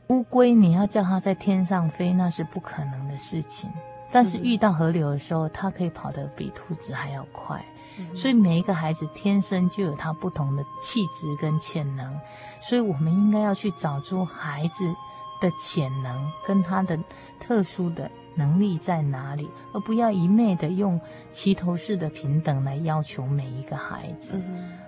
[0.09, 3.71] 乌龟你要叫它在天上飞，那是不可能的事情。
[4.11, 7.65] 但是遇到河流的时候，它可以跑得比兔子还要快。
[8.13, 12.19] 所以每一个孩子天生就有他不同的气质跟潜能，
[12.61, 14.93] 所以我们应该要去找出孩子
[15.41, 16.99] 的潜能跟他的
[17.39, 21.01] 特殊的能力在哪里，而不要一昧的用
[21.31, 24.43] 齐头式的平等来要求每一个孩子。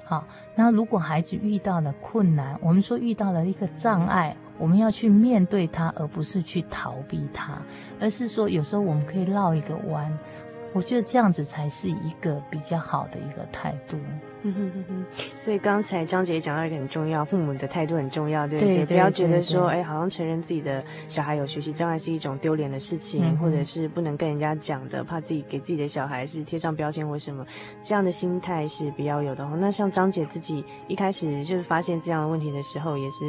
[0.08, 7.58] 好，那如果孩子遇到了困难，我们说遇到了一个障碍，我们要去面对它，而不是去逃避它，
[7.98, 10.16] 而是说有时候我们可以绕一个弯。
[10.72, 13.98] 我觉得这样子才是一个比较好的一个态度。
[14.48, 18.76] 嗯哼哼哼，所以刚才张姐讲到一个很重要，父母的态度很重要，对不对？
[18.76, 27.44] 对对对对，不要觉得说，哎，好像承认自己的小孩有学习障碍是一种丢脸的事情，嗯、或者是不能跟人家讲的，怕自己给自己的小孩是贴上标签或什么，
[27.82, 29.44] 这样的心态是比较有的。
[29.56, 33.26] 那像张姐自己一开始就是发现这样的问题的时候，也是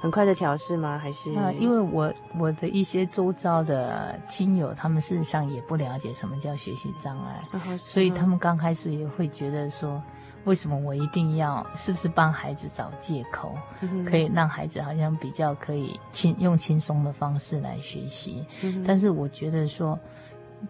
[0.00, 0.96] 很快的调试吗？
[0.96, 1.30] 还是？
[1.34, 10.02] 啊，因为我我的一些周遭的亲友，他们事实上也不了解什么叫学习障碍，嗯、所以他们刚开始也会觉得说。
[10.44, 11.66] 为什么我一定要？
[11.74, 18.44] 是不是帮孩子找借口，嗯、可以让孩子好像比较可以轻用轻松的方式来学习？
[18.62, 19.98] 嗯、但是我觉得说，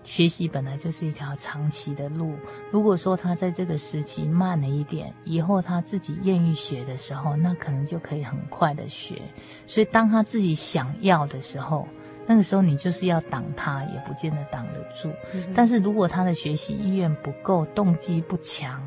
[0.02, 2.34] 学习本来就是一条长期的路。
[2.70, 9.20] 如果说他在这个时期慢了一点，以后他自己愿意学的时候，那可能就可以很快的学。
[9.66, 11.86] 所以当他自己想要的时候，
[12.26, 15.10] 那个时候你就是要挡他，也不见得挡得住。
[15.34, 18.80] 嗯、但是如果他的学习意愿不够，动机不强，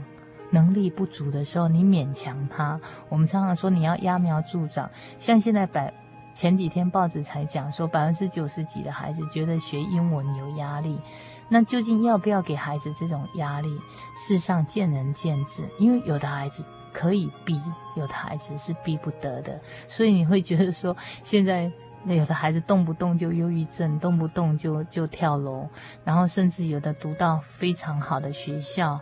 [0.51, 2.79] 能力不足的时候，你勉强他，
[3.09, 4.89] 我们常常说你要揠苗助长。
[5.17, 5.93] 像现在百
[6.33, 11.01] 前几天报纸才讲说，百分之九十几的孩子觉得学英文有压力，
[11.49, 13.69] 那究竟要不要给孩子这种压力？
[14.17, 17.59] 事实上见仁见智，因为有的孩子可以逼，
[17.95, 21.71] 有的孩子是逼不得的，所以你会觉得说，现在
[22.05, 25.67] 有的孩子动不动就忧郁症，动不动就就跳楼，
[26.03, 28.99] 然后甚至有的读到非常好的学校。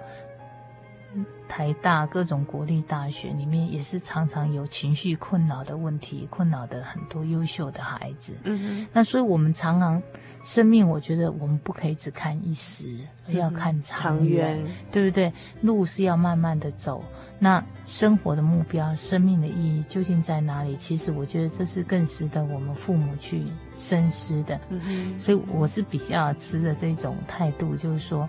[1.48, 8.34] 台大各种国立大学里面也是常常有情绪困扰的问题，困扰的很多优秀的孩子。
[8.44, 10.02] 嗯哼，那所以我们常常
[10.44, 15.32] 生命，我觉得我们不可以只看一时，而要看长远，对不对？
[15.62, 17.04] 路是要慢慢的走。
[17.38, 20.76] 那生活的目标、生命的意义究竟在哪里？
[20.76, 23.44] 其实我觉得这是更值得我们父母去
[23.78, 24.60] 深思的。
[24.70, 28.28] 嗯哼，所以我是比较持着这种态度，就是说。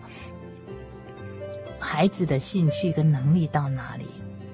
[1.78, 4.06] 孩子的兴趣跟能力到哪里，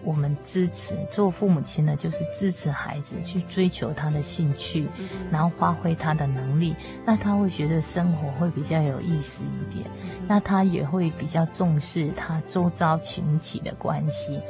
[0.05, 0.95] 我们支持。
[1.11, 4.87] 做父母亲的，就是支持孩子去追求他的兴趣，
[5.31, 6.75] 然后发挥他的能力。
[7.05, 9.87] 那他会觉得生活会比较有意思一点，
[10.27, 14.41] 那他也会比较重视他周遭群体的关系。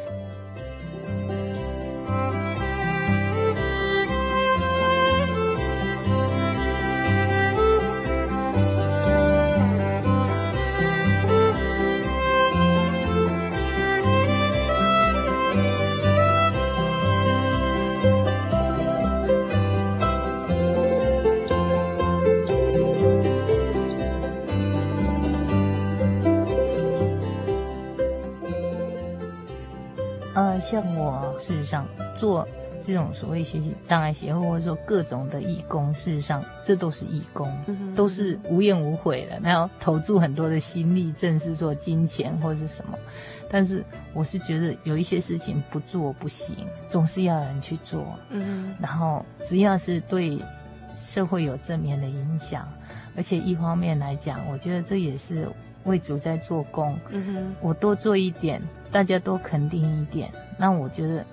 [30.73, 32.49] 像我事实上做
[32.83, 37.55] 这种所谓学习障碍协会，或者说各种的义工，事实上这都是义工，
[37.95, 42.99] 都是无怨无悔的，然后投注很多的心力，正是说金钱或是什么。
[43.51, 46.57] 但是我是觉得有一些事情不做不行，
[46.89, 48.03] 总是要有人去做。
[48.31, 50.39] 嗯，然后只要是对
[50.97, 52.67] 社会有正面的影响，
[53.15, 55.47] 而且一方面来讲，我觉得这也是
[55.85, 56.99] 为主在做工。
[57.11, 58.59] 嗯哼，我多做一点，
[58.91, 60.31] 大家多肯定一点。
[60.57, 61.25] 那我觉得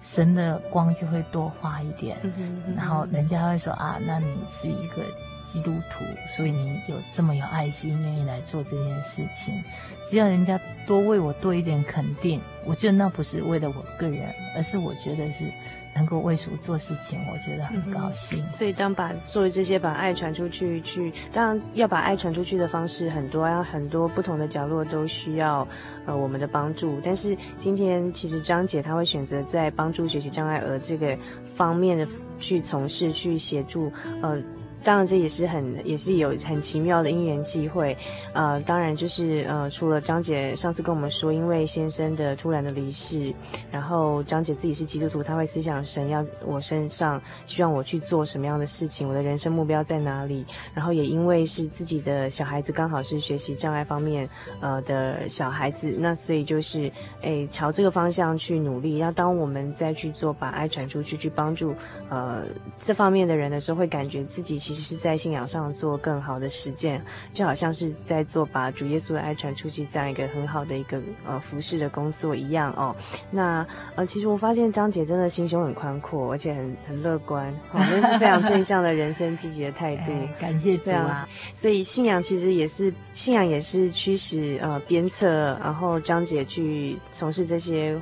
[0.00, 5.04] 神的光就会多花一点，嗯哼嗯哼，然后人家会说啊，那你是一个
[5.44, 9.62] 基督徒，所以你有这么有爱心，愿意来做这件事情。
[10.04, 15.50] 只要人家多为我多一点肯定，我觉得那不是为了我个人，而是我觉得是。
[15.94, 18.44] 能够为主做事情，我觉得很高兴。
[18.50, 25.66] 所以，当把做这些把爱传出去，去当然要把爱传出去的方式很多，要很多不同的角落都需要
[26.06, 27.00] 呃我们的帮助。
[27.04, 31.16] 但是今天其实张姐她会选择在帮助学习障碍儿这个
[31.46, 32.06] 方面的
[32.38, 33.92] 去从事，去协助
[34.22, 34.42] 呃。
[34.84, 37.96] 当然，这也是很也是有很奇妙的因缘际会，
[38.34, 43.32] 呃，当然就是呃，除了张姐上次跟我们说，因为先生的突然的离世，
[43.70, 54.28] 然后张姐自己是基督徒，她会思想神要我身上，希望我去做什么样的事情，我的人生目标在哪里，然后也因为是自己的小孩子刚好是学习障碍方面
[54.60, 58.98] 呃的小孩子，那所以就是诶朝这个方向去努力。
[58.98, 61.74] 要当我们再去做把爱传出去，去帮助
[62.10, 62.44] 呃
[62.82, 64.73] 这方面的人的时候，会感觉自己其实。
[64.74, 67.00] 其实是在信仰上做更好的实践，
[67.32, 72.94] 就好像是在做把主耶稣的爱传出去这样一个很好的一个呃服侍的工作一样哦。
[73.30, 73.64] 那
[73.94, 80.10] 呃，其实我发现张姐真的心胸很宽阔，而且很很乐观，哦，那是非常正向的人生积极的态度。
[80.10, 81.28] 哎，感谢主啊！
[81.54, 87.96] 所以信仰其实也是信仰也是驱使呃鞭策，然后张姐去从事这些。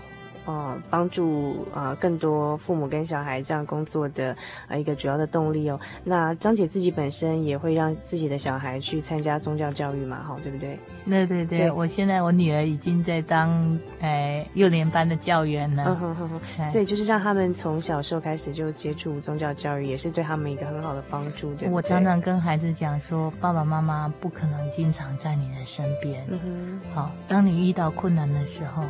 [0.45, 4.37] 呃，帮助呃更多父母跟小孩这样工作的
[4.69, 5.79] 呃一个主要的动力哦。
[6.05, 10.79] 那张姐自己本身也会让自己的小孩去参加宗教教育嘛，哈，对不对？
[11.07, 15.85] 对对对，对我现在我女儿已经在当呃幼年班的教员了。
[15.87, 16.71] 嗯哼哼哼。
[16.71, 21.55] 所以就是让他们从小时候开始就接触宗教教育，也是对他们一个很好的帮助。
[21.55, 26.25] 对对，我常常跟孩子讲说，爸爸妈妈不可能经常在你的身边。
[26.29, 26.81] 嗯哼。
[26.95, 28.83] 好，当你遇到困难的时候。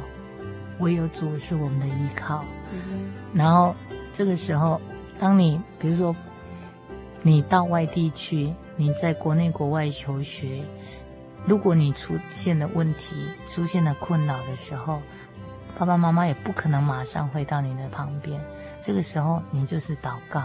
[0.79, 3.75] 唯有主是我们的依靠，嗯、然后
[4.13, 4.81] 这个时候，
[5.19, 6.15] 当你比如说
[7.23, 10.63] 你到外地去，你在国内国外求学，
[11.45, 13.15] 如果你出现了问题、
[13.47, 15.01] 出现了困扰的时候，
[15.79, 18.41] 爸爸妈妈也不可能马上回到你的旁边。
[18.81, 20.43] 这个时候，你就是祷告，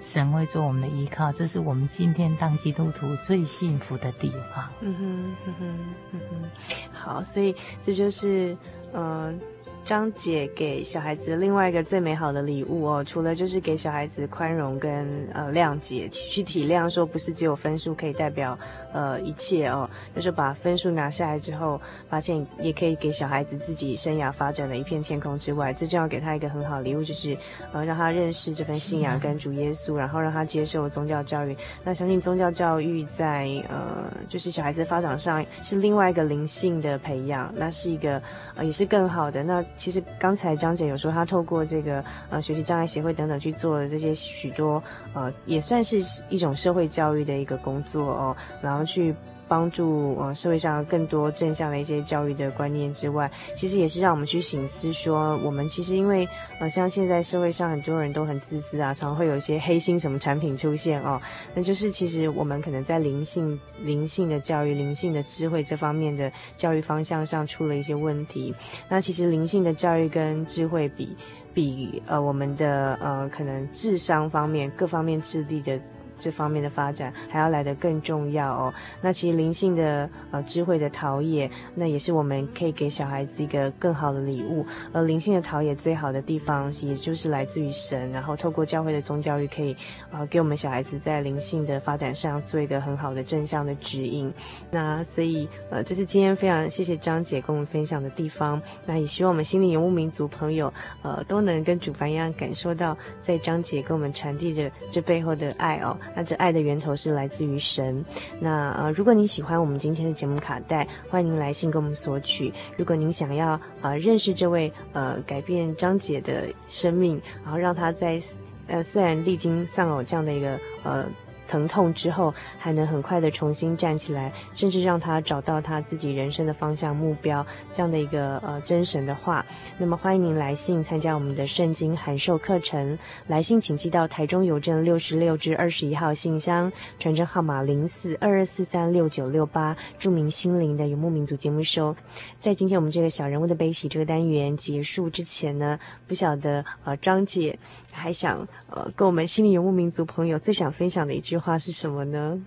[0.00, 1.30] 神会做我们的依靠。
[1.32, 4.68] 这是我们今天当基督徒最幸福的地方。
[4.80, 5.78] 嗯哼，嗯哼，
[6.12, 6.50] 嗯哼。
[6.92, 8.58] 好，所以这就是，嗯、
[8.92, 9.40] 嗯。
[9.84, 18.58] 张姐给小孩子另外一个最美好的礼物哦，除了就是给小孩子宽容跟呃谅解，去体谅，说不是只有分数可以代表
[18.92, 27.36] 呃一切哦，就是把分数拿下来之后，发现也可以给小孩子自己生涯发展的一片天空之外，最重要给他一个很好的礼物，就是
[27.72, 31.56] 呃让他认识这份信仰跟主耶稣，然后让他接受宗教教育。
[31.84, 38.20] 那相信宗教教育在呃就是小孩子发展上是另外一个灵性的培养，那是一个
[38.56, 39.64] 呃也是更好的那。
[39.76, 44.82] 其实刚才张姐有说，她透过这个呃学习障碍协会等等去做的这些许多
[45.14, 49.12] 呃，也算是一种社会教育的一个工作哦，然后然后去。
[49.50, 56.28] 帮助呃社会上更多正向的一些教育的观念之外，其实也是让我们去醒思说，我们其实因为
[56.60, 61.18] 呃像现在社会上很多人都很自私啊，常会有一些黑心什么产品出现哦，
[61.54, 68.54] 那就是其实我们可能在灵性、灵性的教育、灵性的智慧这方面的教育方向上出了一些问题。
[68.86, 71.16] 那其实灵性的教育跟智慧比
[71.54, 75.80] 比呃我们的呃可能智商方面各方面智力的。
[76.18, 78.74] 这方面的发展还要来得更重要哦。
[79.00, 84.66] 那其实灵性的呃智慧的陶冶，那也是我们可以给小孩子一个更好的礼物。
[84.92, 89.76] 而灵性的陶冶最好的地方，也就是来自于神，然后透过教会的宗教育，可以
[90.10, 94.32] 呃给我们小孩子在灵性的发展上做一个很好的正向的指引。
[94.70, 98.60] 那所以呃，这是今天非常谢谢张姐跟我们分享的地方。
[98.84, 105.96] 那也希望我们心灵游牧民族朋友呃都能跟主凡一样感受到，在张姐跟我们传递着这背后的爱哦。
[106.14, 108.04] 那这爱的源头是来自于神。
[108.40, 112.52] 那呃，如果您喜欢我们今天的节目卡带，欢迎您来信跟我们索取。
[112.76, 118.20] 如果您想要呃认识这位呃改变张姐的生命，然后让她在
[118.66, 121.06] 呃虽然历经丧偶这样的一个呃。
[121.48, 129.44] 疼痛之后，还能很快的重新站起来，甚至让他找到他自己人生的方向目标，这样的一个呃真神的话。
[129.78, 141.96] 那么欢迎您来信参加我们的圣经函授课程，来信请寄到台中邮政六十六至二十一号信箱，传真号码零四二二四三六九六八，注明心灵的游牧民族节目收。
[142.38, 147.58] 在今天我们这个小人物的悲喜这个单元结束之前呢，不晓得呃张姐
[147.98, 152.40] 还想呃跟我们心灵游牧民族朋友最想分享的一句话是什么呢？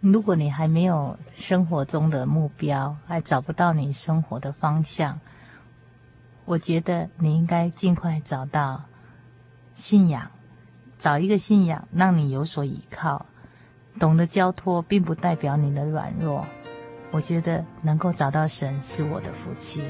[0.00, 5.20] 如果你还没有生活中的目标，还找不到你生活的方向，
[6.44, 8.84] 我觉得你应该尽快找到
[9.74, 10.30] 信仰，
[10.96, 13.26] 找一个信仰让你有所依靠。
[13.98, 16.46] 懂得交托，并不代表你的软弱。
[17.10, 19.82] 我觉得能够找到神是我的福气。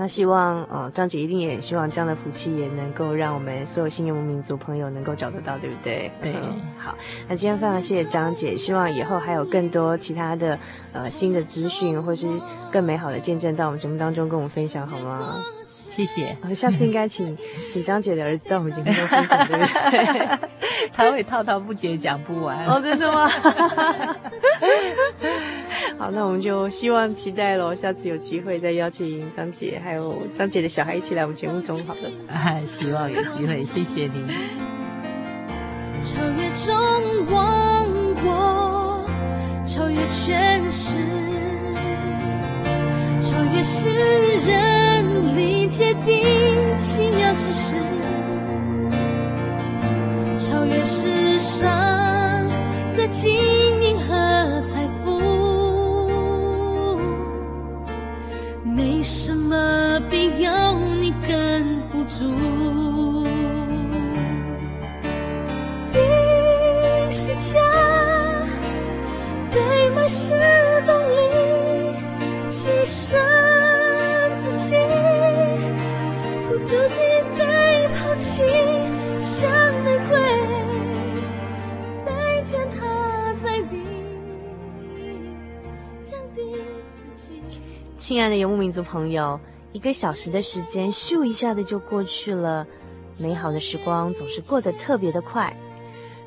[0.00, 6.08] 那希望呃，张姐一定也希望这样的福气也能够让我们所有新游牧民族朋友能够找得到，对不对？
[6.22, 6.56] 对、嗯。
[6.78, 6.94] 好，
[7.28, 10.56] 那今天非常谢谢张姐，希望以后还有更多其他的
[10.92, 12.28] 呃新的资讯或是
[12.70, 15.34] 更美好的见证到我们节目当中跟我们分享，好吗？
[15.90, 16.36] 谢谢。
[16.54, 17.36] 下次应该请
[17.68, 20.28] 请张姐的儿子到我们节目中分享，对不对？
[20.94, 22.64] 他会滔滔不绝讲不完。
[22.66, 23.28] 哦，真的吗？
[25.96, 32.10] 好，那我们就希望期待喽，下次有机会再邀请张姐还有张姐的小孩一起来我们节目中，好了。
[32.28, 34.24] 啊，希望有机会，谢谢你。
[36.04, 36.74] 超越中
[37.30, 37.86] 王
[38.22, 39.06] 国，
[39.66, 40.92] 超越权势，
[43.22, 43.90] 超越世
[44.46, 47.74] 人理解的奇妙之事，
[50.38, 51.68] 超越世上
[52.96, 53.06] 的
[58.98, 60.50] 没什么比有
[60.98, 63.24] 你更富足。
[65.92, 67.60] 定十架，
[69.52, 70.34] 堆满是
[70.84, 71.94] 动力，
[72.48, 73.16] 牺牲
[88.08, 89.38] 亲爱的游牧民族朋友，
[89.70, 92.66] 一个小时的时间咻一下子就过去了，
[93.18, 95.54] 美好的时光总是过得特别的快。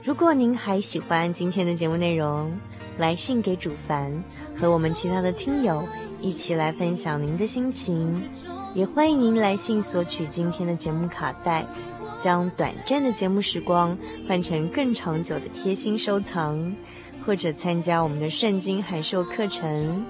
[0.03, 2.55] 如果您还喜欢今天的节目内容，
[2.99, 4.23] 来信给主凡，
[4.55, 5.83] 和我们其他的听友
[6.21, 8.29] 一起来分享您的心情。
[8.75, 11.65] 也欢迎您来信索取今天的节目卡带，
[12.19, 16.75] 将短暂的节目时光换成更长久的贴心收藏，
[17.25, 20.05] 或者参加我们的圣经函授课程。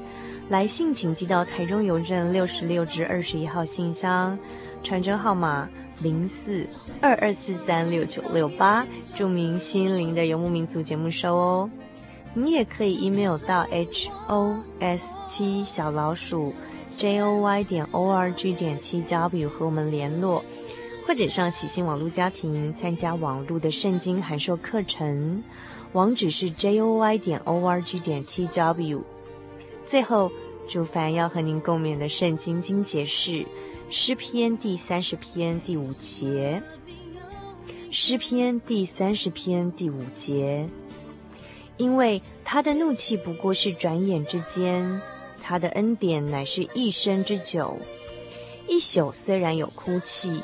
[0.52, 4.38] 来信请寄到台中邮政六十六至二十一号信箱，
[4.84, 5.70] 传真号码
[6.02, 6.68] 零四
[7.02, 8.86] 二二四三六九六八，
[9.16, 11.70] 注明心灵的游牧民族节目收哦。
[12.34, 16.54] 你也可以 email 到 h o s t 小老鼠
[16.98, 20.44] j o y 点 o r g 点 t w 和我们联络，
[21.08, 25.42] 或者上喜信网络家庭参加网络的圣经函授课程，
[25.94, 29.02] 网址是 j o y 点 o r g 点 t w。
[29.92, 30.32] 最后，
[30.70, 33.46] 主凡要和您共勉的圣经经节是
[33.90, 36.64] 诗篇第三十篇第五节。
[37.92, 40.70] 诗篇第三十篇第五节，
[41.76, 45.02] 因为他的怒气不过是转眼之间，
[45.44, 47.78] 他的恩典乃是一生之久。
[48.70, 50.42] 一宿虽然有哭泣，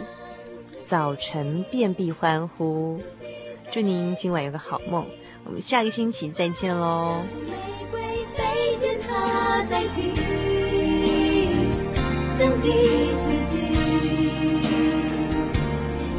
[0.83, 2.99] 早晨便必欢呼。
[3.71, 5.05] 祝您今晚有个好梦，
[5.45, 7.21] 我们下个星期再见喽。
[9.65, 10.13] 在地
[12.37, 12.65] 降低
[13.27, 13.55] 自己，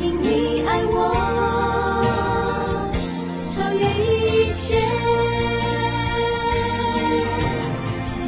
[0.00, 0.92] 因你爱我，
[3.54, 4.58] 超越一切。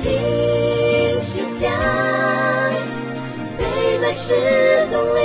[0.03, 0.07] 定
[1.21, 1.31] 是
[1.61, 1.63] 将
[3.59, 3.61] 被
[4.01, 4.19] 埋是
[4.93, 5.19] 动力，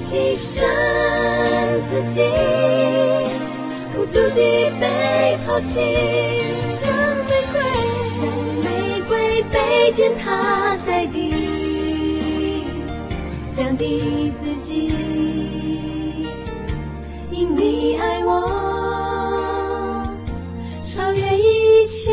[0.00, 0.48] 牺牲
[1.90, 2.16] 自己，
[3.94, 4.82] 孤独地被
[5.46, 5.72] 抛弃。
[9.88, 11.32] 被践踏在地，
[13.56, 14.92] 降低自己，
[17.30, 20.06] 因你爱我，
[20.84, 22.12] 超越一切，